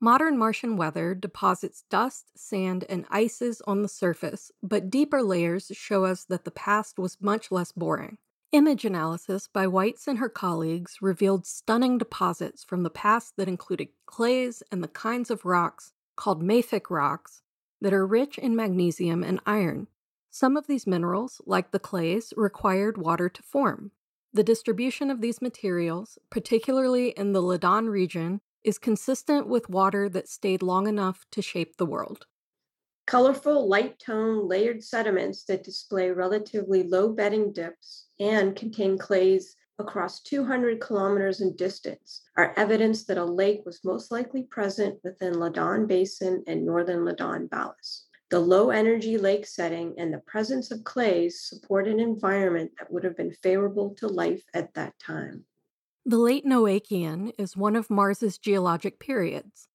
Modern 0.00 0.38
Martian 0.38 0.78
weather 0.78 1.14
deposits 1.14 1.84
dust, 1.90 2.30
sand, 2.36 2.84
and 2.88 3.04
ices 3.10 3.60
on 3.66 3.82
the 3.82 3.88
surface, 3.88 4.50
but 4.62 4.88
deeper 4.88 5.22
layers 5.22 5.70
show 5.74 6.06
us 6.06 6.24
that 6.24 6.44
the 6.44 6.50
past 6.50 6.98
was 6.98 7.20
much 7.20 7.52
less 7.52 7.72
boring. 7.72 8.16
Image 8.52 8.84
analysis 8.84 9.48
by 9.48 9.66
Weitz 9.66 10.06
and 10.06 10.18
her 10.18 10.28
colleagues 10.28 10.98
revealed 11.02 11.46
stunning 11.46 11.98
deposits 11.98 12.62
from 12.62 12.84
the 12.84 12.90
past 12.90 13.36
that 13.36 13.48
included 13.48 13.88
clays 14.06 14.62
and 14.70 14.84
the 14.84 14.88
kinds 14.88 15.32
of 15.32 15.44
rocks 15.44 15.92
called 16.14 16.44
mafic 16.44 16.88
rocks 16.88 17.42
that 17.80 17.92
are 17.92 18.06
rich 18.06 18.38
in 18.38 18.54
magnesium 18.54 19.24
and 19.24 19.40
iron. 19.46 19.88
Some 20.30 20.56
of 20.56 20.68
these 20.68 20.86
minerals, 20.86 21.40
like 21.44 21.72
the 21.72 21.80
clays, 21.80 22.32
required 22.36 22.96
water 22.98 23.28
to 23.28 23.42
form. 23.42 23.90
The 24.32 24.44
distribution 24.44 25.10
of 25.10 25.20
these 25.20 25.42
materials, 25.42 26.16
particularly 26.30 27.08
in 27.10 27.32
the 27.32 27.42
Ladon 27.42 27.88
region, 27.88 28.40
is 28.62 28.78
consistent 28.78 29.48
with 29.48 29.68
water 29.68 30.08
that 30.10 30.28
stayed 30.28 30.62
long 30.62 30.86
enough 30.86 31.26
to 31.32 31.42
shape 31.42 31.76
the 31.76 31.86
world. 31.86 32.26
Colorful, 33.06 33.68
light 33.68 33.98
tone, 33.98 34.46
layered 34.48 34.84
sediments 34.84 35.44
that 35.44 35.64
display 35.64 36.10
relatively 36.10 36.84
low 36.84 37.08
bedding 37.08 37.52
dips 37.52 38.05
and 38.20 38.56
contain 38.56 38.98
clays 38.98 39.56
across 39.78 40.20
200 40.20 40.80
kilometers 40.80 41.40
in 41.40 41.54
distance 41.56 42.22
are 42.36 42.54
evidence 42.56 43.04
that 43.04 43.18
a 43.18 43.24
lake 43.24 43.62
was 43.66 43.84
most 43.84 44.10
likely 44.10 44.44
present 44.44 44.98
within 45.04 45.34
Ladon 45.34 45.86
Basin 45.86 46.42
and 46.46 46.64
northern 46.64 47.04
Ladon 47.04 47.48
Vallis. 47.50 48.06
The 48.30 48.40
low 48.40 48.70
energy 48.70 49.18
lake 49.18 49.46
setting 49.46 49.94
and 49.98 50.12
the 50.12 50.18
presence 50.26 50.70
of 50.70 50.82
clays 50.82 51.40
support 51.40 51.86
an 51.86 52.00
environment 52.00 52.72
that 52.78 52.90
would 52.90 53.04
have 53.04 53.16
been 53.16 53.36
favorable 53.42 53.94
to 53.98 54.08
life 54.08 54.42
at 54.54 54.74
that 54.74 54.98
time. 54.98 55.44
The 56.04 56.18
late 56.18 56.44
Noachian 56.44 57.32
is 57.38 57.56
one 57.56 57.76
of 57.76 57.90
Mars's 57.90 58.38
geologic 58.38 58.98
periods. 58.98 59.68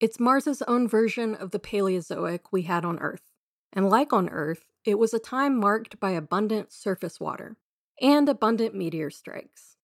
It's 0.00 0.20
Mars's 0.20 0.62
own 0.62 0.88
version 0.88 1.34
of 1.34 1.50
the 1.50 1.58
Paleozoic 1.58 2.40
we 2.50 2.62
had 2.62 2.84
on 2.84 2.98
Earth. 2.98 3.30
And 3.72 3.88
like 3.88 4.12
on 4.12 4.28
Earth, 4.28 4.64
it 4.84 4.98
was 4.98 5.14
a 5.14 5.18
time 5.18 5.58
marked 5.58 5.98
by 6.00 6.10
abundant 6.10 6.72
surface 6.72 7.20
water 7.20 7.56
and 8.00 8.28
abundant 8.28 8.74
meteor 8.74 9.10
strikes. 9.10 9.76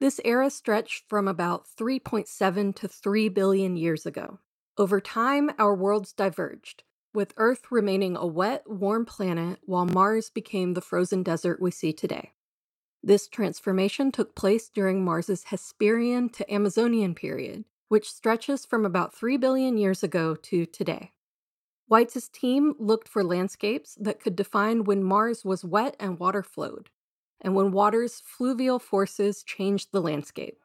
This 0.00 0.20
era 0.24 0.48
stretched 0.50 1.04
from 1.08 1.28
about 1.28 1.66
3.7 1.78 2.74
to 2.76 2.88
3 2.88 3.28
billion 3.28 3.76
years 3.76 4.06
ago. 4.06 4.38
Over 4.78 5.00
time, 5.00 5.50
our 5.58 5.74
worlds 5.74 6.12
diverged, 6.12 6.84
with 7.12 7.34
Earth 7.36 7.70
remaining 7.70 8.16
a 8.16 8.26
wet, 8.26 8.62
warm 8.66 9.04
planet 9.04 9.58
while 9.66 9.84
Mars 9.84 10.30
became 10.30 10.72
the 10.72 10.80
frozen 10.80 11.22
desert 11.22 11.60
we 11.60 11.70
see 11.70 11.92
today. 11.92 12.32
This 13.02 13.28
transformation 13.28 14.12
took 14.12 14.34
place 14.34 14.68
during 14.68 15.04
Mars's 15.04 15.44
Hesperian 15.44 16.32
to 16.32 16.52
Amazonian 16.52 17.14
period, 17.14 17.64
which 17.88 18.10
stretches 18.10 18.64
from 18.64 18.86
about 18.86 19.14
3 19.14 19.36
billion 19.36 19.76
years 19.76 20.02
ago 20.02 20.34
to 20.34 20.64
today. 20.64 21.12
Weitz's 21.88 22.28
team 22.28 22.74
looked 22.78 23.08
for 23.08 23.24
landscapes 23.24 23.96
that 24.00 24.20
could 24.20 24.36
define 24.36 24.84
when 24.84 25.02
Mars 25.02 25.44
was 25.44 25.64
wet 25.64 25.96
and 25.98 26.18
water 26.18 26.42
flowed, 26.42 26.88
and 27.40 27.54
when 27.54 27.72
water's 27.72 28.20
fluvial 28.20 28.78
forces 28.78 29.42
changed 29.42 29.88
the 29.92 30.00
landscape. 30.00 30.58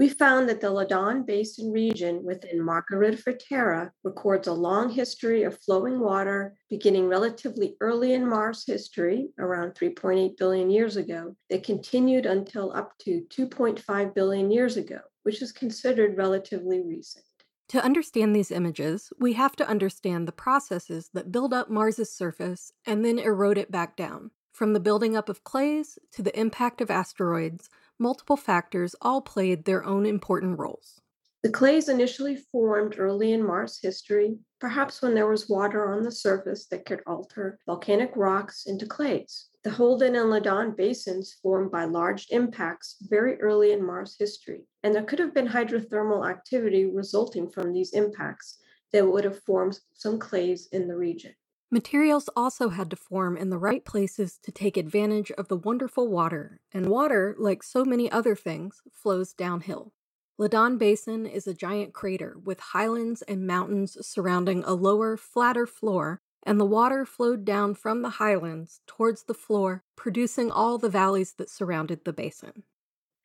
We 0.00 0.08
found 0.08 0.48
that 0.48 0.62
the 0.62 0.70
Ladon 0.70 1.26
Basin 1.26 1.72
region 1.72 2.24
within 2.24 2.58
Margaritifer 2.60 3.38
Terra 3.38 3.92
records 4.02 4.48
a 4.48 4.52
long 4.54 4.88
history 4.88 5.42
of 5.42 5.58
flowing 5.58 6.00
water 6.00 6.56
beginning 6.70 7.06
relatively 7.06 7.76
early 7.82 8.14
in 8.14 8.26
Mars 8.26 8.64
history, 8.66 9.28
around 9.38 9.74
3.8 9.74 10.38
billion 10.38 10.70
years 10.70 10.96
ago, 10.96 11.36
that 11.50 11.64
continued 11.64 12.24
until 12.24 12.72
up 12.72 12.96
to 13.00 13.26
2.5 13.28 14.14
billion 14.14 14.50
years 14.50 14.78
ago, 14.78 15.00
which 15.24 15.42
is 15.42 15.52
considered 15.52 16.16
relatively 16.16 16.80
recent. 16.80 17.26
To 17.68 17.84
understand 17.84 18.34
these 18.34 18.50
images, 18.50 19.12
we 19.18 19.34
have 19.34 19.54
to 19.56 19.68
understand 19.68 20.26
the 20.26 20.32
processes 20.32 21.10
that 21.12 21.30
build 21.30 21.52
up 21.52 21.68
Mars's 21.68 22.10
surface 22.10 22.72
and 22.86 23.04
then 23.04 23.18
erode 23.18 23.58
it 23.58 23.70
back 23.70 23.96
down. 23.96 24.30
From 24.60 24.74
the 24.74 24.78
building 24.78 25.16
up 25.16 25.30
of 25.30 25.42
clays 25.42 25.98
to 26.12 26.22
the 26.22 26.38
impact 26.38 26.82
of 26.82 26.90
asteroids, 26.90 27.70
multiple 27.98 28.36
factors 28.36 28.94
all 29.00 29.22
played 29.22 29.64
their 29.64 29.82
own 29.86 30.04
important 30.04 30.58
roles. 30.58 31.00
The 31.42 31.48
clays 31.48 31.88
initially 31.88 32.36
formed 32.36 32.96
early 32.98 33.32
in 33.32 33.42
Mars 33.42 33.78
history, 33.80 34.38
perhaps 34.60 35.00
when 35.00 35.14
there 35.14 35.30
was 35.30 35.48
water 35.48 35.90
on 35.90 36.02
the 36.02 36.12
surface 36.12 36.66
that 36.66 36.84
could 36.84 37.00
alter 37.06 37.58
volcanic 37.64 38.12
rocks 38.14 38.66
into 38.66 38.84
clays. 38.84 39.48
The 39.64 39.70
Holden 39.70 40.14
and 40.14 40.28
Ladon 40.28 40.76
basins 40.76 41.38
formed 41.42 41.70
by 41.70 41.86
large 41.86 42.26
impacts 42.28 42.96
very 43.08 43.40
early 43.40 43.72
in 43.72 43.82
Mars 43.82 44.16
history, 44.18 44.66
and 44.82 44.94
there 44.94 45.04
could 45.04 45.20
have 45.20 45.32
been 45.32 45.48
hydrothermal 45.48 46.28
activity 46.28 46.84
resulting 46.84 47.48
from 47.48 47.72
these 47.72 47.94
impacts 47.94 48.58
that 48.92 49.10
would 49.10 49.24
have 49.24 49.42
formed 49.44 49.80
some 49.94 50.18
clays 50.18 50.68
in 50.72 50.86
the 50.86 50.96
region. 50.98 51.32
Materials 51.72 52.28
also 52.34 52.70
had 52.70 52.90
to 52.90 52.96
form 52.96 53.36
in 53.36 53.50
the 53.50 53.58
right 53.58 53.84
places 53.84 54.38
to 54.42 54.50
take 54.50 54.76
advantage 54.76 55.30
of 55.32 55.46
the 55.46 55.56
wonderful 55.56 56.08
water, 56.08 56.60
and 56.72 56.86
water, 56.86 57.36
like 57.38 57.62
so 57.62 57.84
many 57.84 58.10
other 58.10 58.34
things, 58.34 58.82
flows 58.92 59.32
downhill. 59.32 59.92
Ladon 60.36 60.78
Basin 60.78 61.26
is 61.26 61.46
a 61.46 61.54
giant 61.54 61.92
crater 61.92 62.36
with 62.42 62.58
highlands 62.58 63.22
and 63.22 63.46
mountains 63.46 63.96
surrounding 64.04 64.64
a 64.64 64.74
lower, 64.74 65.16
flatter 65.16 65.64
floor, 65.64 66.20
and 66.42 66.58
the 66.58 66.64
water 66.64 67.04
flowed 67.04 67.44
down 67.44 67.74
from 67.74 68.02
the 68.02 68.10
highlands 68.10 68.80
towards 68.88 69.24
the 69.24 69.34
floor, 69.34 69.84
producing 69.94 70.50
all 70.50 70.76
the 70.76 70.88
valleys 70.88 71.34
that 71.34 71.50
surrounded 71.50 72.04
the 72.04 72.12
basin. 72.12 72.64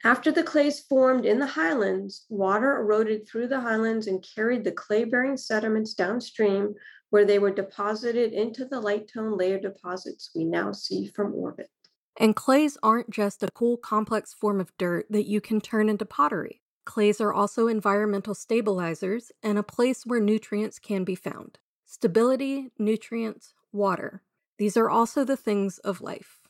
After 0.05 0.31
the 0.31 0.43
clays 0.43 0.81
formed 0.81 1.25
in 1.25 1.39
the 1.39 1.47
highlands, 1.47 2.27
water 2.29 2.79
eroded 2.79 3.27
through 3.27 3.47
the 3.47 3.59
highlands 3.59 4.05
and 4.05 4.24
carried 4.35 4.63
the 4.63 4.71
clay 4.71 5.03
bearing 5.03 5.35
sediments 5.35 5.95
downstream, 5.95 6.75
where 7.09 7.25
they 7.25 7.39
were 7.39 7.50
deposited 7.50 8.31
into 8.31 8.65
the 8.65 8.79
light 8.79 9.07
tone 9.12 9.35
layer 9.35 9.59
deposits 9.59 10.29
we 10.35 10.45
now 10.45 10.71
see 10.71 11.07
from 11.07 11.33
orbit. 11.33 11.71
And 12.17 12.35
clays 12.35 12.77
aren't 12.83 13.09
just 13.09 13.41
a 13.41 13.50
cool, 13.55 13.77
complex 13.77 14.31
form 14.31 14.62
of 14.62 14.77
dirt 14.77 15.07
that 15.09 15.25
you 15.25 15.41
can 15.41 15.59
turn 15.59 15.89
into 15.89 16.05
pottery. 16.05 16.62
Clays 16.85 17.19
are 17.19 17.33
also 17.33 17.67
environmental 17.67 18.35
stabilizers 18.35 19.31
and 19.41 19.57
a 19.57 19.63
place 19.63 20.05
where 20.05 20.19
nutrients 20.19 20.77
can 20.77 21.03
be 21.03 21.15
found. 21.15 21.57
Stability, 21.88 22.69
nutrients, 22.77 23.55
water. 23.71 24.21
These 24.59 24.77
are 24.77 24.89
also 24.89 25.24
the 25.24 25.35
things 25.35 25.79
of 25.79 26.00
life. 26.00 26.45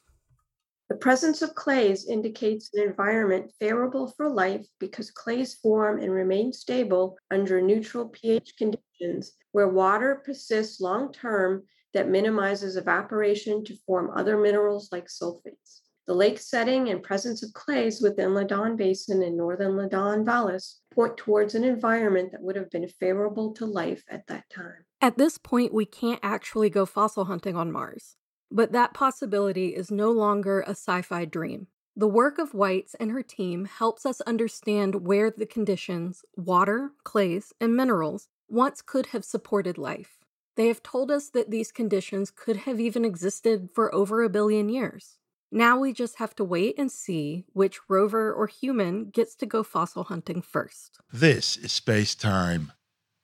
The 0.87 0.95
presence 0.95 1.41
of 1.41 1.55
clays 1.55 2.07
indicates 2.07 2.69
an 2.73 2.83
environment 2.83 3.51
favorable 3.59 4.07
for 4.15 4.29
life 4.29 4.67
because 4.79 5.09
clays 5.09 5.55
form 5.55 5.99
and 5.99 6.11
remain 6.11 6.53
stable 6.53 7.17
under 7.31 7.59
neutral 7.59 8.07
pH 8.09 8.53
conditions 8.57 9.33
where 9.51 9.67
water 9.67 10.21
persists 10.23 10.79
long 10.79 11.11
term 11.11 11.63
that 11.95 12.09
minimizes 12.09 12.75
evaporation 12.75 13.63
to 13.65 13.75
form 13.87 14.11
other 14.15 14.37
minerals 14.37 14.89
like 14.91 15.07
sulfates. 15.07 15.81
The 16.07 16.13
lake 16.13 16.37
setting 16.37 16.89
and 16.89 17.01
presence 17.01 17.41
of 17.41 17.51
clays 17.53 17.99
within 17.99 18.35
Ladon 18.35 18.77
Basin 18.77 19.23
and 19.23 19.35
northern 19.35 19.71
Ladon 19.71 20.23
Vallis 20.23 20.81
point 20.93 21.17
towards 21.17 21.55
an 21.55 21.63
environment 21.63 22.31
that 22.31 22.41
would 22.43 22.55
have 22.55 22.69
been 22.69 22.87
favorable 22.87 23.53
to 23.53 23.65
life 23.65 24.03
at 24.07 24.27
that 24.27 24.43
time. 24.51 24.85
At 25.01 25.17
this 25.17 25.39
point, 25.39 25.73
we 25.73 25.85
can't 25.85 26.19
actually 26.21 26.69
go 26.69 26.85
fossil 26.85 27.25
hunting 27.25 27.55
on 27.55 27.71
Mars. 27.71 28.17
But 28.51 28.71
that 28.71 28.93
possibility 28.93 29.75
is 29.75 29.91
no 29.91 30.11
longer 30.11 30.61
a 30.61 30.71
sci 30.71 31.01
fi 31.01 31.25
dream. 31.25 31.67
The 31.97 32.07
work 32.07 32.37
of 32.37 32.51
Weitz 32.51 32.93
and 32.99 33.11
her 33.11 33.23
team 33.23 33.65
helps 33.65 34.05
us 34.05 34.19
understand 34.21 35.07
where 35.07 35.31
the 35.31 35.45
conditions, 35.45 36.25
water, 36.35 36.91
clays, 37.03 37.53
and 37.61 37.75
minerals, 37.75 38.27
once 38.49 38.81
could 38.81 39.07
have 39.07 39.23
supported 39.23 39.77
life. 39.77 40.17
They 40.55 40.67
have 40.67 40.83
told 40.83 41.09
us 41.09 41.29
that 41.29 41.51
these 41.51 41.71
conditions 41.71 42.31
could 42.31 42.57
have 42.57 42.79
even 42.79 43.05
existed 43.05 43.69
for 43.73 43.93
over 43.95 44.23
a 44.23 44.29
billion 44.29 44.69
years. 44.69 45.17
Now 45.51 45.79
we 45.79 45.93
just 45.93 46.17
have 46.17 46.35
to 46.35 46.43
wait 46.43 46.75
and 46.77 46.91
see 46.91 47.45
which 47.53 47.79
rover 47.87 48.33
or 48.33 48.47
human 48.47 49.09
gets 49.09 49.35
to 49.35 49.45
go 49.45 49.63
fossil 49.63 50.03
hunting 50.03 50.41
first. 50.41 50.99
This 51.13 51.55
is 51.55 51.71
space 51.71 52.13
time. 52.13 52.73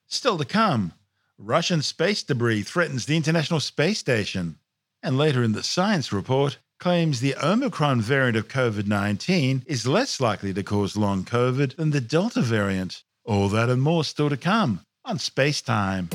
Still 0.06 0.38
to 0.38 0.44
come, 0.44 0.94
Russian 1.36 1.82
space 1.82 2.22
debris 2.22 2.62
threatens 2.62 3.04
the 3.04 3.16
International 3.16 3.60
Space 3.60 3.98
Station 3.98 4.58
and 5.02 5.18
later 5.18 5.42
in 5.42 5.52
the 5.52 5.62
science 5.62 6.12
report 6.12 6.58
claims 6.78 7.20
the 7.20 7.36
Omicron 7.42 8.00
variant 8.00 8.36
of 8.36 8.48
COVID 8.48 8.86
19 8.86 9.64
is 9.66 9.86
less 9.86 10.20
likely 10.20 10.52
to 10.54 10.62
cause 10.62 10.96
long 10.96 11.24
COVID 11.24 11.76
than 11.76 11.90
the 11.90 12.00
Delta 12.00 12.40
variant. 12.40 13.02
All 13.24 13.48
that 13.48 13.68
and 13.68 13.80
more 13.80 14.04
still 14.04 14.28
to 14.28 14.36
come 14.36 14.80
on 15.04 15.18
Space 15.18 15.62
Time. 15.62 16.08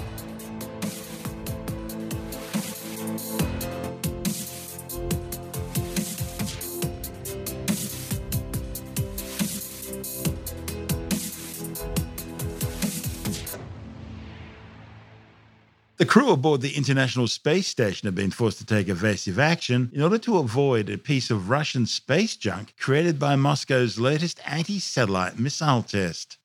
The 15.98 16.06
crew 16.06 16.30
aboard 16.30 16.62
the 16.62 16.76
International 16.76 17.28
Space 17.28 17.68
Station 17.68 18.06
have 18.06 18.14
been 18.14 18.30
forced 18.30 18.60
to 18.60 18.66
take 18.68 18.88
evasive 18.88 19.40
action 19.40 19.90
in 19.92 20.04
order 20.04 20.20
to 20.20 20.38
avoid 20.38 20.92
a 20.92 20.98
piece 21.00 21.32
of 21.32 21.50
Russian 21.50 21.88
space 21.88 22.36
junk 22.36 22.76
created 22.80 23.18
by 23.18 23.36
Moscow's 23.36 23.98
latest 23.98 24.40
anti 24.46 24.78
satellite 24.78 25.40
missile 25.40 25.82
test. 25.82 26.38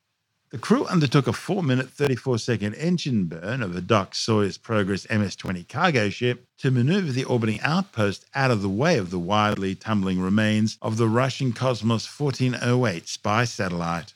The 0.52 0.56
crew 0.56 0.86
undertook 0.86 1.26
a 1.26 1.34
4 1.34 1.62
minute 1.62 1.90
34 1.90 2.38
second 2.38 2.76
engine 2.76 3.26
burn 3.26 3.62
of 3.62 3.76
a 3.76 3.82
docked 3.82 4.14
Soyuz 4.14 4.56
Progress 4.56 5.06
MS 5.10 5.36
20 5.36 5.64
cargo 5.64 6.08
ship 6.08 6.46
to 6.56 6.70
maneuver 6.70 7.12
the 7.12 7.24
orbiting 7.24 7.60
outpost 7.60 8.24
out 8.34 8.50
of 8.50 8.62
the 8.62 8.70
way 8.70 8.96
of 8.96 9.10
the 9.10 9.18
wildly 9.18 9.74
tumbling 9.74 10.18
remains 10.18 10.78
of 10.80 10.96
the 10.96 11.08
Russian 11.08 11.52
Cosmos 11.52 12.06
1408 12.06 13.06
spy 13.06 13.44
satellite. 13.44 14.14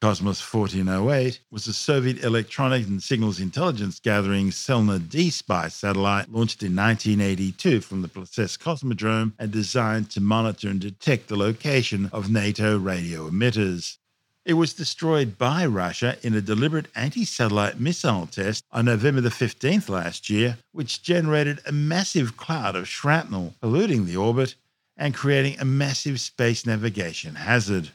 Cosmos 0.00 0.40
1408 0.40 1.40
was 1.50 1.66
a 1.66 1.72
Soviet 1.72 2.22
electronic 2.22 2.86
and 2.86 3.02
signals 3.02 3.40
intelligence 3.40 3.98
gathering 3.98 4.50
Tselina 4.50 5.00
D 5.00 5.28
spy 5.28 5.66
satellite 5.66 6.30
launched 6.30 6.62
in 6.62 6.76
1982 6.76 7.80
from 7.80 8.02
the 8.02 8.08
Plesetsk 8.08 8.60
Cosmodrome 8.60 9.32
and 9.40 9.50
designed 9.50 10.08
to 10.12 10.20
monitor 10.20 10.68
and 10.68 10.78
detect 10.78 11.26
the 11.26 11.36
location 11.36 12.08
of 12.12 12.30
NATO 12.30 12.78
radio 12.78 13.28
emitters. 13.28 13.96
It 14.44 14.52
was 14.52 14.72
destroyed 14.72 15.36
by 15.36 15.66
Russia 15.66 16.16
in 16.22 16.32
a 16.32 16.40
deliberate 16.40 16.86
anti 16.94 17.24
satellite 17.24 17.80
missile 17.80 18.28
test 18.28 18.64
on 18.70 18.84
November 18.84 19.20
the 19.20 19.30
15th 19.30 19.88
last 19.88 20.30
year, 20.30 20.58
which 20.70 21.02
generated 21.02 21.58
a 21.66 21.72
massive 21.72 22.36
cloud 22.36 22.76
of 22.76 22.86
shrapnel, 22.86 23.54
polluting 23.60 24.06
the 24.06 24.16
orbit 24.16 24.54
and 24.96 25.12
creating 25.12 25.58
a 25.58 25.64
massive 25.64 26.20
space 26.20 26.64
navigation 26.64 27.34
hazard. 27.34 27.90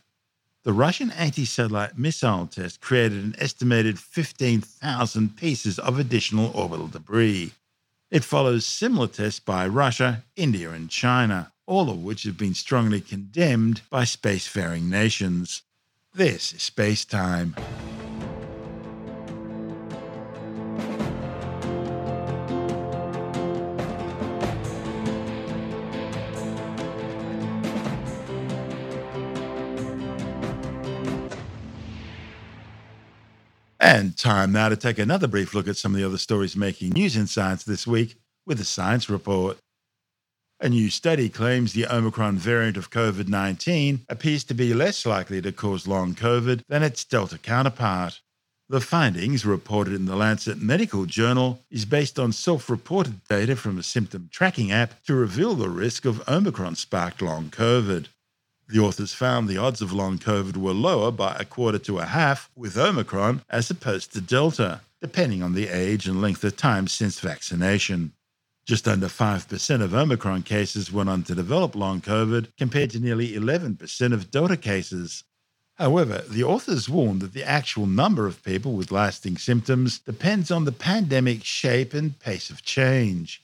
The 0.63 0.71
Russian 0.71 1.11
anti 1.11 1.43
satellite 1.43 1.97
missile 1.97 2.47
test 2.47 2.79
created 2.79 3.21
an 3.21 3.35
estimated 3.37 3.99
15,000 3.99 5.35
pieces 5.35 5.77
of 5.77 5.99
additional 5.99 6.51
orbital 6.55 6.87
debris. 6.87 7.51
It 8.09 8.23
follows 8.23 8.65
similar 8.65 9.07
tests 9.07 9.41
by 9.41 9.67
Russia, 9.67 10.23
India, 10.37 10.71
and 10.71 10.89
China, 10.89 11.51
all 11.65 11.89
of 11.89 12.01
which 12.01 12.23
have 12.23 12.37
been 12.37 12.53
strongly 12.53 13.01
condemned 13.01 13.81
by 13.89 14.03
spacefaring 14.03 14.83
nations. 14.83 15.63
This 16.13 16.53
is 16.53 16.61
Space 16.61 17.03
Time. 17.03 17.55
And 33.93 34.17
time 34.17 34.51
now 34.51 34.69
to 34.69 34.75
take 34.75 34.97
another 34.97 35.27
brief 35.27 35.53
look 35.53 35.67
at 35.67 35.77
some 35.77 35.93
of 35.93 36.01
the 36.01 36.07
other 36.07 36.17
stories 36.17 36.57
making 36.57 36.93
news 36.93 37.15
in 37.15 37.27
science 37.27 37.63
this 37.63 37.85
week 37.85 38.15
with 38.43 38.57
the 38.57 38.65
Science 38.65 39.07
Report. 39.07 39.59
A 40.59 40.67
new 40.67 40.89
study 40.89 41.29
claims 41.29 41.73
the 41.73 41.85
Omicron 41.85 42.39
variant 42.39 42.75
of 42.75 42.89
COVID 42.89 43.27
19 43.27 43.99
appears 44.09 44.43
to 44.45 44.55
be 44.55 44.73
less 44.73 45.05
likely 45.05 45.43
to 45.43 45.51
cause 45.51 45.87
long 45.87 46.15
COVID 46.15 46.63
than 46.67 46.81
its 46.81 47.05
Delta 47.05 47.37
counterpart. 47.37 48.19
The 48.67 48.81
findings, 48.81 49.45
reported 49.45 49.93
in 49.93 50.05
the 50.05 50.15
Lancet 50.15 50.59
Medical 50.59 51.05
Journal, 51.05 51.59
is 51.69 51.85
based 51.85 52.17
on 52.17 52.31
self 52.31 52.71
reported 52.71 53.23
data 53.25 53.55
from 53.55 53.77
a 53.77 53.83
symptom 53.83 54.27
tracking 54.31 54.71
app 54.71 55.03
to 55.03 55.13
reveal 55.13 55.53
the 55.53 55.69
risk 55.69 56.05
of 56.05 56.27
Omicron 56.27 56.77
sparked 56.77 57.21
long 57.21 57.51
COVID. 57.51 58.07
The 58.69 58.79
authors 58.79 59.13
found 59.13 59.47
the 59.47 59.57
odds 59.57 59.81
of 59.81 59.91
long 59.91 60.17
COVID 60.17 60.55
were 60.55 60.73
lower 60.73 61.11
by 61.11 61.35
a 61.35 61.43
quarter 61.45 61.77
to 61.79 61.99
a 61.99 62.05
half 62.05 62.49
with 62.55 62.77
Omicron 62.77 63.41
as 63.49 63.69
opposed 63.69 64.13
to 64.13 64.21
Delta, 64.21 64.81
depending 65.01 65.43
on 65.43 65.53
the 65.53 65.67
age 65.67 66.07
and 66.07 66.21
length 66.21 66.43
of 66.45 66.55
time 66.55 66.87
since 66.87 67.19
vaccination. 67.19 68.13
Just 68.65 68.87
under 68.87 69.07
5% 69.07 69.81
of 69.81 69.93
Omicron 69.93 70.43
cases 70.43 70.93
went 70.93 71.09
on 71.09 71.23
to 71.23 71.35
develop 71.35 71.75
long 71.75 71.99
COVID, 71.99 72.55
compared 72.57 72.91
to 72.91 72.99
nearly 72.99 73.33
11% 73.33 74.13
of 74.13 74.31
Delta 74.31 74.55
cases. 74.55 75.25
However, 75.75 76.23
the 76.29 76.45
authors 76.45 76.87
warned 76.87 77.21
that 77.21 77.33
the 77.33 77.43
actual 77.43 77.85
number 77.85 78.25
of 78.25 78.43
people 78.43 78.73
with 78.73 78.93
lasting 78.93 79.37
symptoms 79.37 79.99
depends 79.99 80.49
on 80.49 80.63
the 80.63 80.71
pandemic's 80.71 81.45
shape 81.45 81.93
and 81.93 82.17
pace 82.17 82.49
of 82.49 82.63
change 82.63 83.42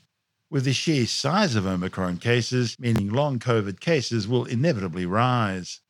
with 0.49 0.65
the 0.65 0.73
sheer 0.73 1.05
size 1.05 1.55
of 1.55 1.67
Omicron 1.67 2.17
cases, 2.17 2.75
meaning 2.79 3.09
long 3.09 3.39
COVID 3.39 3.79
cases 3.79 4.27
will 4.27 4.45
inevitably 4.45 5.05
rise. 5.05 5.81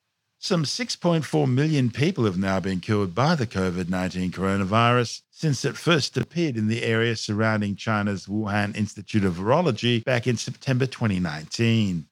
Some 0.41 0.63
6.4 0.63 1.51
million 1.51 1.89
people 1.91 2.25
have 2.25 2.37
now 2.37 2.59
been 2.59 2.79
killed 2.79 3.13
by 3.13 3.35
the 3.35 3.47
COVID 3.47 3.89
19 3.89 4.31
coronavirus 4.31 5.21
since 5.31 5.65
it 5.65 5.77
first 5.77 6.17
appeared 6.17 6.57
in 6.57 6.67
the 6.67 6.83
area 6.83 7.15
surrounding 7.15 7.75
China's 7.75 8.25
Wuhan 8.25 8.75
Institute 8.75 9.25
of 9.25 9.35
Virology 9.35 10.03
back 10.03 10.27
in 10.27 10.37
September 10.37 10.85
2019. 10.85 12.05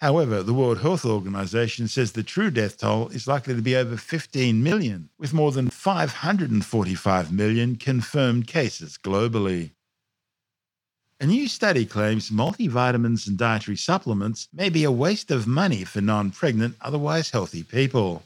However, 0.00 0.42
the 0.42 0.54
World 0.54 0.80
Health 0.80 1.04
Organization 1.04 1.86
says 1.86 2.12
the 2.12 2.22
true 2.22 2.50
death 2.50 2.78
toll 2.78 3.08
is 3.08 3.26
likely 3.26 3.54
to 3.54 3.60
be 3.60 3.76
over 3.76 3.98
15 3.98 4.62
million, 4.62 5.10
with 5.18 5.34
more 5.34 5.52
than 5.52 5.68
545 5.68 7.32
million 7.32 7.76
confirmed 7.76 8.46
cases 8.46 8.98
globally. 9.02 9.72
A 11.22 11.26
new 11.26 11.48
study 11.48 11.84
claims 11.84 12.30
multivitamins 12.30 13.28
and 13.28 13.36
dietary 13.36 13.76
supplements 13.76 14.48
may 14.54 14.70
be 14.70 14.84
a 14.84 14.90
waste 14.90 15.30
of 15.30 15.46
money 15.46 15.84
for 15.84 16.00
non 16.00 16.30
pregnant, 16.30 16.76
otherwise 16.80 17.28
healthy 17.28 17.62
people. 17.62 18.22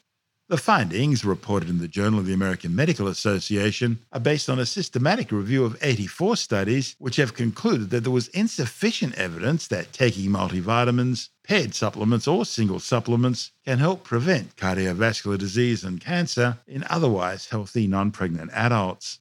The 0.48 0.56
findings, 0.56 1.24
reported 1.24 1.68
in 1.68 1.78
the 1.78 1.88
Journal 1.88 2.20
of 2.20 2.26
the 2.26 2.34
American 2.34 2.76
Medical 2.76 3.08
Association, 3.08 3.98
are 4.12 4.20
based 4.20 4.48
on 4.48 4.60
a 4.60 4.64
systematic 4.64 5.32
review 5.32 5.64
of 5.64 5.76
84 5.82 6.36
studies 6.36 6.94
which 7.00 7.16
have 7.16 7.34
concluded 7.34 7.90
that 7.90 8.04
there 8.04 8.12
was 8.12 8.28
insufficient 8.28 9.16
evidence 9.16 9.66
that 9.66 9.92
taking 9.92 10.30
multivitamins, 10.30 11.30
paired 11.42 11.74
supplements, 11.74 12.28
or 12.28 12.44
single 12.44 12.78
supplements 12.78 13.50
can 13.64 13.80
help 13.80 14.04
prevent 14.04 14.54
cardiovascular 14.54 15.36
disease 15.36 15.82
and 15.82 16.00
cancer 16.00 16.58
in 16.68 16.84
otherwise 16.88 17.48
healthy 17.48 17.88
non 17.88 18.12
pregnant 18.12 18.52
adults. 18.52 19.18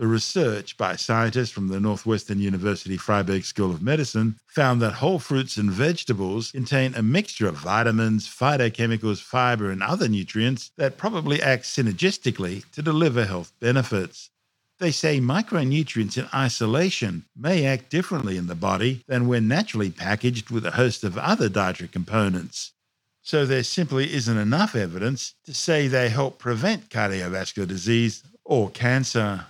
The 0.00 0.06
research 0.06 0.78
by 0.78 0.96
scientists 0.96 1.50
from 1.50 1.68
the 1.68 1.78
Northwestern 1.78 2.40
University 2.40 2.96
Feinberg 2.96 3.44
School 3.44 3.70
of 3.70 3.82
Medicine 3.82 4.40
found 4.46 4.80
that 4.80 4.94
whole 4.94 5.18
fruits 5.18 5.58
and 5.58 5.70
vegetables 5.70 6.52
contain 6.52 6.94
a 6.94 7.02
mixture 7.02 7.46
of 7.46 7.56
vitamins, 7.56 8.26
phytochemicals, 8.26 9.20
fiber, 9.20 9.70
and 9.70 9.82
other 9.82 10.08
nutrients 10.08 10.70
that 10.78 10.96
probably 10.96 11.42
act 11.42 11.64
synergistically 11.64 12.64
to 12.70 12.80
deliver 12.80 13.26
health 13.26 13.52
benefits. 13.60 14.30
They 14.78 14.90
say 14.90 15.20
micronutrients 15.20 16.16
in 16.16 16.30
isolation 16.32 17.26
may 17.36 17.66
act 17.66 17.90
differently 17.90 18.38
in 18.38 18.46
the 18.46 18.54
body 18.54 19.04
than 19.06 19.28
when 19.28 19.48
naturally 19.48 19.90
packaged 19.90 20.48
with 20.48 20.64
a 20.64 20.70
host 20.70 21.04
of 21.04 21.18
other 21.18 21.50
dietary 21.50 21.88
components. 21.88 22.72
So 23.20 23.44
there 23.44 23.62
simply 23.62 24.14
isn't 24.14 24.38
enough 24.38 24.74
evidence 24.74 25.34
to 25.44 25.52
say 25.52 25.88
they 25.88 26.08
help 26.08 26.38
prevent 26.38 26.88
cardiovascular 26.88 27.68
disease 27.68 28.22
or 28.46 28.70
cancer. 28.70 29.44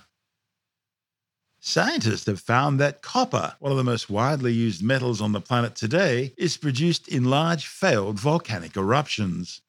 Scientists 1.63 2.25
have 2.25 2.39
found 2.39 2.79
that 2.79 3.03
copper, 3.03 3.55
one 3.59 3.71
of 3.71 3.77
the 3.77 3.83
most 3.83 4.09
widely 4.09 4.51
used 4.51 4.81
metals 4.83 5.21
on 5.21 5.31
the 5.31 5.39
planet 5.39 5.75
today, 5.75 6.33
is 6.35 6.57
produced 6.57 7.07
in 7.07 7.23
large 7.23 7.67
failed 7.67 8.19
volcanic 8.19 8.75
eruptions. 8.75 9.61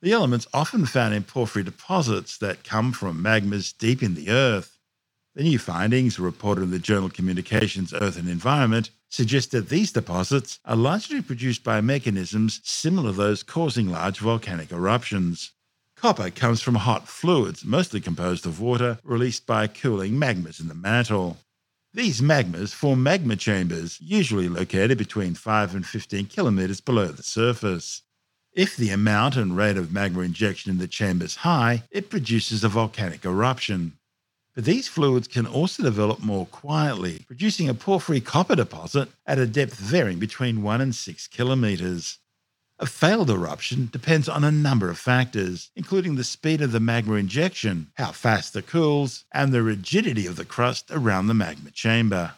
The 0.00 0.12
element's 0.12 0.46
often 0.54 0.86
found 0.86 1.12
in 1.12 1.24
porphyry 1.24 1.64
deposits 1.64 2.38
that 2.38 2.62
come 2.62 2.92
from 2.92 3.20
magmas 3.20 3.76
deep 3.76 4.00
in 4.00 4.14
the 4.14 4.30
earth. 4.30 4.78
The 5.34 5.42
new 5.42 5.58
findings, 5.58 6.20
reported 6.20 6.62
in 6.62 6.70
the 6.70 6.78
journal 6.78 7.10
Communications, 7.10 7.92
Earth 7.92 8.16
and 8.16 8.28
Environment, 8.28 8.90
suggest 9.08 9.50
that 9.50 9.70
these 9.70 9.90
deposits 9.90 10.60
are 10.64 10.76
largely 10.76 11.20
produced 11.20 11.64
by 11.64 11.80
mechanisms 11.80 12.60
similar 12.62 13.10
to 13.10 13.16
those 13.16 13.42
causing 13.42 13.90
large 13.90 14.20
volcanic 14.20 14.70
eruptions. 14.70 15.50
Copper 16.00 16.30
comes 16.30 16.62
from 16.62 16.76
hot 16.76 17.06
fluids, 17.06 17.62
mostly 17.62 18.00
composed 18.00 18.46
of 18.46 18.58
water, 18.58 18.98
released 19.04 19.44
by 19.44 19.66
cooling 19.66 20.14
magmas 20.14 20.58
in 20.58 20.68
the 20.68 20.74
mantle. 20.74 21.36
These 21.92 22.22
magmas 22.22 22.72
form 22.72 23.02
magma 23.02 23.36
chambers, 23.36 24.00
usually 24.00 24.48
located 24.48 24.96
between 24.96 25.34
5 25.34 25.74
and 25.74 25.84
15 25.84 26.24
kilometres 26.24 26.80
below 26.80 27.08
the 27.08 27.22
surface. 27.22 28.00
If 28.54 28.78
the 28.78 28.88
amount 28.88 29.36
and 29.36 29.54
rate 29.54 29.76
of 29.76 29.92
magma 29.92 30.22
injection 30.22 30.70
in 30.70 30.78
the 30.78 30.88
chamber 30.88 31.26
is 31.26 31.36
high, 31.36 31.82
it 31.90 32.08
produces 32.08 32.64
a 32.64 32.70
volcanic 32.70 33.26
eruption. 33.26 33.98
But 34.54 34.64
these 34.64 34.88
fluids 34.88 35.28
can 35.28 35.46
also 35.46 35.82
develop 35.82 36.20
more 36.20 36.46
quietly, 36.46 37.24
producing 37.26 37.68
a 37.68 37.74
porphyry 37.74 38.22
copper 38.22 38.56
deposit 38.56 39.10
at 39.26 39.38
a 39.38 39.46
depth 39.46 39.74
varying 39.74 40.18
between 40.18 40.62
1 40.62 40.80
and 40.80 40.94
6 40.94 41.26
kilometres. 41.26 42.19
A 42.82 42.86
failed 42.86 43.28
eruption 43.28 43.90
depends 43.92 44.26
on 44.26 44.42
a 44.42 44.50
number 44.50 44.88
of 44.88 44.98
factors, 44.98 45.70
including 45.76 46.14
the 46.14 46.24
speed 46.24 46.62
of 46.62 46.72
the 46.72 46.80
magma 46.80 47.16
injection, 47.16 47.92
how 47.98 48.12
fast 48.12 48.56
it 48.56 48.68
cools, 48.68 49.26
and 49.32 49.52
the 49.52 49.62
rigidity 49.62 50.26
of 50.26 50.36
the 50.36 50.46
crust 50.46 50.90
around 50.90 51.26
the 51.26 51.34
magma 51.34 51.72
chamber. 51.72 52.36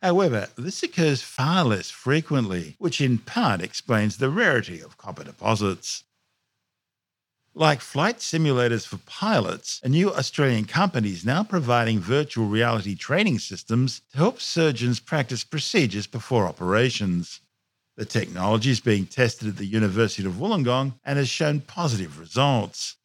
However, 0.00 0.48
this 0.56 0.82
occurs 0.82 1.20
far 1.20 1.66
less 1.66 1.90
frequently, 1.90 2.74
which 2.78 3.02
in 3.02 3.18
part 3.18 3.60
explains 3.60 4.16
the 4.16 4.30
rarity 4.30 4.80
of 4.80 4.96
copper 4.96 5.24
deposits. 5.24 6.04
Like 7.54 7.82
flight 7.82 8.20
simulators 8.20 8.86
for 8.86 8.96
pilots, 8.96 9.78
a 9.84 9.90
new 9.90 10.10
Australian 10.10 10.64
company 10.64 11.10
is 11.10 11.26
now 11.26 11.44
providing 11.44 12.00
virtual 12.00 12.46
reality 12.46 12.94
training 12.94 13.40
systems 13.40 14.00
to 14.12 14.16
help 14.16 14.40
surgeons 14.40 15.00
practice 15.00 15.44
procedures 15.44 16.06
before 16.06 16.46
operations. 16.46 17.41
The 17.96 18.06
technology 18.06 18.70
is 18.70 18.80
being 18.80 19.04
tested 19.04 19.48
at 19.48 19.56
the 19.58 19.66
University 19.66 20.26
of 20.26 20.34
Wollongong 20.34 20.94
and 21.04 21.18
has 21.18 21.28
shown 21.28 21.60
positive 21.60 22.18
results. 22.18 22.96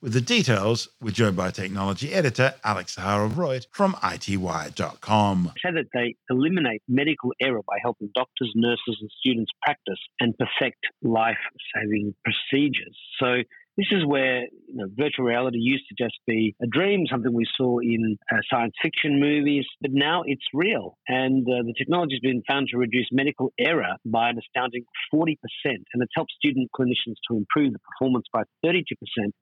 With 0.00 0.12
the 0.12 0.20
details, 0.20 0.88
we're 1.00 1.10
joined 1.10 1.36
by 1.36 1.50
technology 1.50 2.12
editor 2.12 2.54
Alex 2.62 2.94
Zaharov-Reutt 2.94 3.66
from 3.72 3.94
ITWire.com. 3.94 5.52
Say 5.60 5.72
that 5.72 5.86
they 5.92 6.14
eliminate 6.30 6.82
medical 6.86 7.32
error 7.40 7.62
by 7.66 7.78
helping 7.82 8.10
doctors, 8.14 8.52
nurses, 8.54 8.98
and 9.00 9.10
students 9.18 9.50
practice 9.64 9.98
and 10.20 10.32
perfect 10.38 10.86
life 11.02 11.38
saving 11.74 12.14
procedures. 12.22 12.96
So 13.18 13.42
this 13.76 13.86
is 13.90 14.04
where 14.06 14.42
you 14.68 14.74
know, 14.74 14.86
virtual 14.96 15.26
reality 15.26 15.58
used 15.60 15.84
to 15.88 15.94
just 16.02 16.16
be 16.26 16.54
a 16.62 16.66
dream, 16.66 17.04
something 17.10 17.32
we 17.32 17.46
saw 17.56 17.78
in 17.78 18.16
uh, 18.32 18.36
science 18.50 18.74
fiction 18.82 19.20
movies, 19.20 19.64
but 19.80 19.90
now 19.92 20.22
it's 20.24 20.44
real. 20.52 20.96
And 21.08 21.46
uh, 21.46 21.62
the 21.64 21.74
technology 21.76 22.16
has 22.16 22.20
been 22.20 22.42
found 22.48 22.68
to 22.72 22.78
reduce 22.78 23.08
medical 23.12 23.52
error 23.58 23.96
by 24.04 24.30
an 24.30 24.38
astounding 24.38 24.84
40%. 25.12 25.36
And 25.64 26.02
it's 26.02 26.12
helped 26.14 26.32
student 26.32 26.70
clinicians 26.78 27.16
to 27.28 27.36
improve 27.36 27.72
the 27.72 27.78
performance 27.92 28.26
by 28.32 28.42
32% 28.64 28.82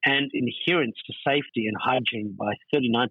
and 0.05 0.31
adherence 0.35 0.97
to 1.07 1.13
safety 1.27 1.67
and 1.67 1.77
hygiene 1.81 2.37
by 2.39 2.53
39%. 2.75 3.09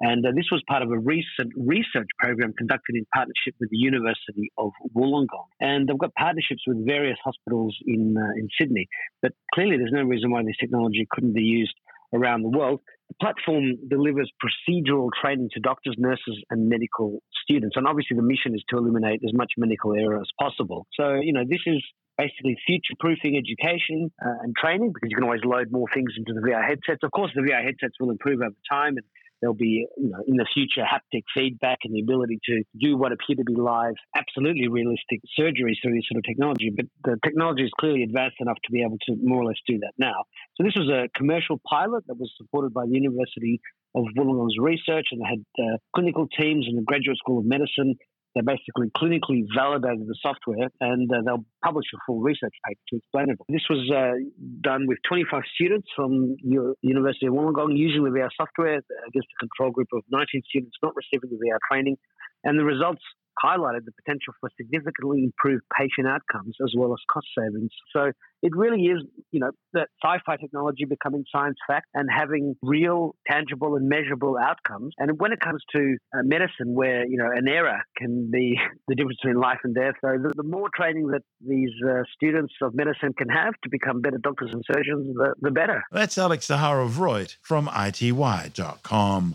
And 0.00 0.24
uh, 0.24 0.30
this 0.34 0.46
was 0.52 0.62
part 0.68 0.82
of 0.82 0.90
a 0.90 0.98
recent 0.98 1.52
research 1.56 2.08
program 2.18 2.52
conducted 2.56 2.96
in 2.96 3.06
partnership 3.14 3.54
with 3.60 3.70
the 3.70 3.78
University 3.78 4.50
of 4.58 4.70
Wollongong. 4.94 5.48
And 5.60 5.88
they've 5.88 5.98
got 5.98 6.14
partnerships 6.14 6.62
with 6.66 6.86
various 6.86 7.18
hospitals 7.24 7.76
in, 7.86 8.16
uh, 8.16 8.38
in 8.38 8.48
Sydney. 8.60 8.86
But 9.22 9.32
clearly, 9.54 9.76
there's 9.78 9.92
no 9.92 10.02
reason 10.02 10.30
why 10.30 10.42
this 10.42 10.56
technology 10.66 11.06
couldn't 11.10 11.34
be 11.34 11.42
used 11.42 11.74
around 12.12 12.42
the 12.42 12.48
world. 12.48 12.80
The 13.08 13.14
platform 13.20 13.76
delivers 13.88 14.30
procedural 14.42 15.08
training 15.20 15.50
to 15.54 15.60
doctors, 15.60 15.94
nurses, 15.98 16.42
and 16.50 16.68
medical 16.68 17.20
students. 17.42 17.76
And 17.76 17.86
obviously, 17.86 18.16
the 18.16 18.22
mission 18.22 18.54
is 18.54 18.64
to 18.70 18.78
eliminate 18.78 19.20
as 19.24 19.32
much 19.32 19.52
medical 19.56 19.94
error 19.94 20.20
as 20.20 20.28
possible. 20.40 20.86
So, 20.98 21.14
you 21.22 21.32
know, 21.32 21.44
this 21.48 21.60
is 21.66 21.82
basically 22.18 22.56
future 22.66 22.94
proofing 22.98 23.36
education 23.36 24.10
uh, 24.24 24.42
and 24.42 24.56
training 24.56 24.92
because 24.92 25.10
you 25.10 25.16
can 25.16 25.24
always 25.24 25.44
load 25.44 25.70
more 25.70 25.86
things 25.92 26.12
into 26.16 26.32
the 26.32 26.40
VR 26.40 26.66
headsets. 26.66 27.02
Of 27.02 27.10
course, 27.10 27.30
the 27.34 27.42
VR 27.42 27.62
headsets 27.62 27.94
will 28.00 28.10
improve 28.10 28.40
over 28.40 28.56
time 28.70 28.96
and 28.96 29.04
There'll 29.40 29.54
be, 29.54 29.86
you 29.96 30.10
know, 30.10 30.22
in 30.26 30.36
the 30.36 30.46
future, 30.52 30.82
haptic 30.82 31.22
feedback 31.34 31.78
and 31.84 31.94
the 31.94 32.00
ability 32.00 32.38
to 32.46 32.62
do 32.80 32.96
what 32.96 33.12
appear 33.12 33.36
to 33.36 33.44
be 33.44 33.54
live, 33.54 33.94
absolutely 34.16 34.68
realistic 34.68 35.20
surgeries 35.38 35.76
through 35.82 35.94
this 35.94 36.08
sort 36.10 36.18
of 36.18 36.24
technology. 36.24 36.72
But 36.74 36.86
the 37.04 37.18
technology 37.24 37.64
is 37.64 37.70
clearly 37.78 38.02
advanced 38.02 38.36
enough 38.40 38.56
to 38.64 38.72
be 38.72 38.82
able 38.82 38.98
to 39.06 39.16
more 39.22 39.42
or 39.42 39.46
less 39.46 39.60
do 39.66 39.78
that 39.80 39.92
now. 39.98 40.24
So 40.56 40.64
this 40.64 40.74
was 40.74 40.88
a 40.88 41.08
commercial 41.16 41.60
pilot 41.68 42.04
that 42.08 42.18
was 42.18 42.32
supported 42.36 42.72
by 42.72 42.86
the 42.86 42.94
University 42.94 43.60
of 43.94 44.04
Wollongong's 44.16 44.58
research, 44.58 45.08
and 45.10 45.22
had 45.26 45.44
uh, 45.58 45.78
clinical 45.94 46.28
teams 46.28 46.66
and 46.68 46.76
the 46.76 46.82
Graduate 46.82 47.16
School 47.16 47.38
of 47.38 47.46
Medicine 47.46 47.96
they 48.36 48.42
basically 48.42 48.92
clinically 48.94 49.44
validated 49.56 50.06
the 50.06 50.16
software 50.20 50.68
and 50.80 51.10
uh, 51.10 51.22
they'll 51.24 51.44
publish 51.64 51.86
a 51.94 51.98
full 52.06 52.20
research 52.20 52.52
paper 52.68 52.80
to 52.90 52.96
explain 52.96 53.30
it. 53.30 53.38
This 53.48 53.64
was 53.70 53.80
uh, 53.90 54.12
done 54.60 54.86
with 54.86 54.98
25 55.08 55.42
students 55.54 55.88
from 55.96 56.36
U- 56.44 56.76
University 56.82 57.26
of 57.26 57.32
Wollongong 57.32 57.76
using 57.76 58.04
the 58.04 58.10
VR 58.10 58.28
software 58.36 58.76
against 59.08 59.28
a 59.32 59.38
control 59.40 59.72
group 59.72 59.88
of 59.94 60.02
19 60.10 60.42
students 60.46 60.76
not 60.82 60.92
receiving 60.94 61.30
the 61.30 61.36
VR 61.36 61.56
training. 61.72 61.96
And 62.44 62.58
the 62.58 62.64
results 62.64 63.00
highlighted 63.42 63.84
the 63.84 63.92
potential 63.92 64.32
for 64.40 64.50
significantly 64.56 65.24
improved 65.24 65.62
patient 65.76 66.06
outcomes 66.06 66.56
as 66.62 66.72
well 66.76 66.92
as 66.92 66.98
cost 67.12 67.26
savings. 67.36 67.70
So 67.92 68.12
it 68.42 68.54
really 68.54 68.82
is, 68.84 69.02
you 69.32 69.40
know, 69.40 69.50
that 69.72 69.88
sci-fi 70.02 70.36
technology 70.36 70.84
becoming 70.84 71.24
science 71.32 71.56
fact 71.66 71.86
and 71.94 72.08
having 72.10 72.54
real, 72.62 73.14
tangible, 73.26 73.76
and 73.76 73.88
measurable 73.88 74.36
outcomes. 74.38 74.92
And 74.98 75.18
when 75.18 75.32
it 75.32 75.40
comes 75.40 75.62
to 75.72 75.96
uh, 76.14 76.22
medicine, 76.22 76.74
where 76.74 77.06
you 77.06 77.16
know 77.16 77.30
an 77.34 77.48
error 77.48 77.80
can 77.96 78.30
be 78.30 78.58
the 78.88 78.94
difference 78.94 79.18
between 79.22 79.40
life 79.40 79.58
and 79.64 79.74
death, 79.74 79.94
so 80.00 80.18
the, 80.22 80.32
the 80.36 80.42
more 80.42 80.68
training 80.74 81.08
that 81.08 81.22
these 81.46 81.70
uh, 81.88 82.02
students 82.14 82.54
of 82.62 82.74
medicine 82.74 83.12
can 83.16 83.28
have 83.28 83.54
to 83.62 83.70
become 83.70 84.00
better 84.00 84.18
doctors 84.18 84.50
and 84.52 84.62
surgeons, 84.72 85.06
the, 85.14 85.34
the 85.40 85.50
better. 85.50 85.82
That's 85.90 86.18
Alex 86.18 86.46
Zaharov-Reutt 86.46 87.36
from 87.42 87.68
ITWire.com. 87.68 89.34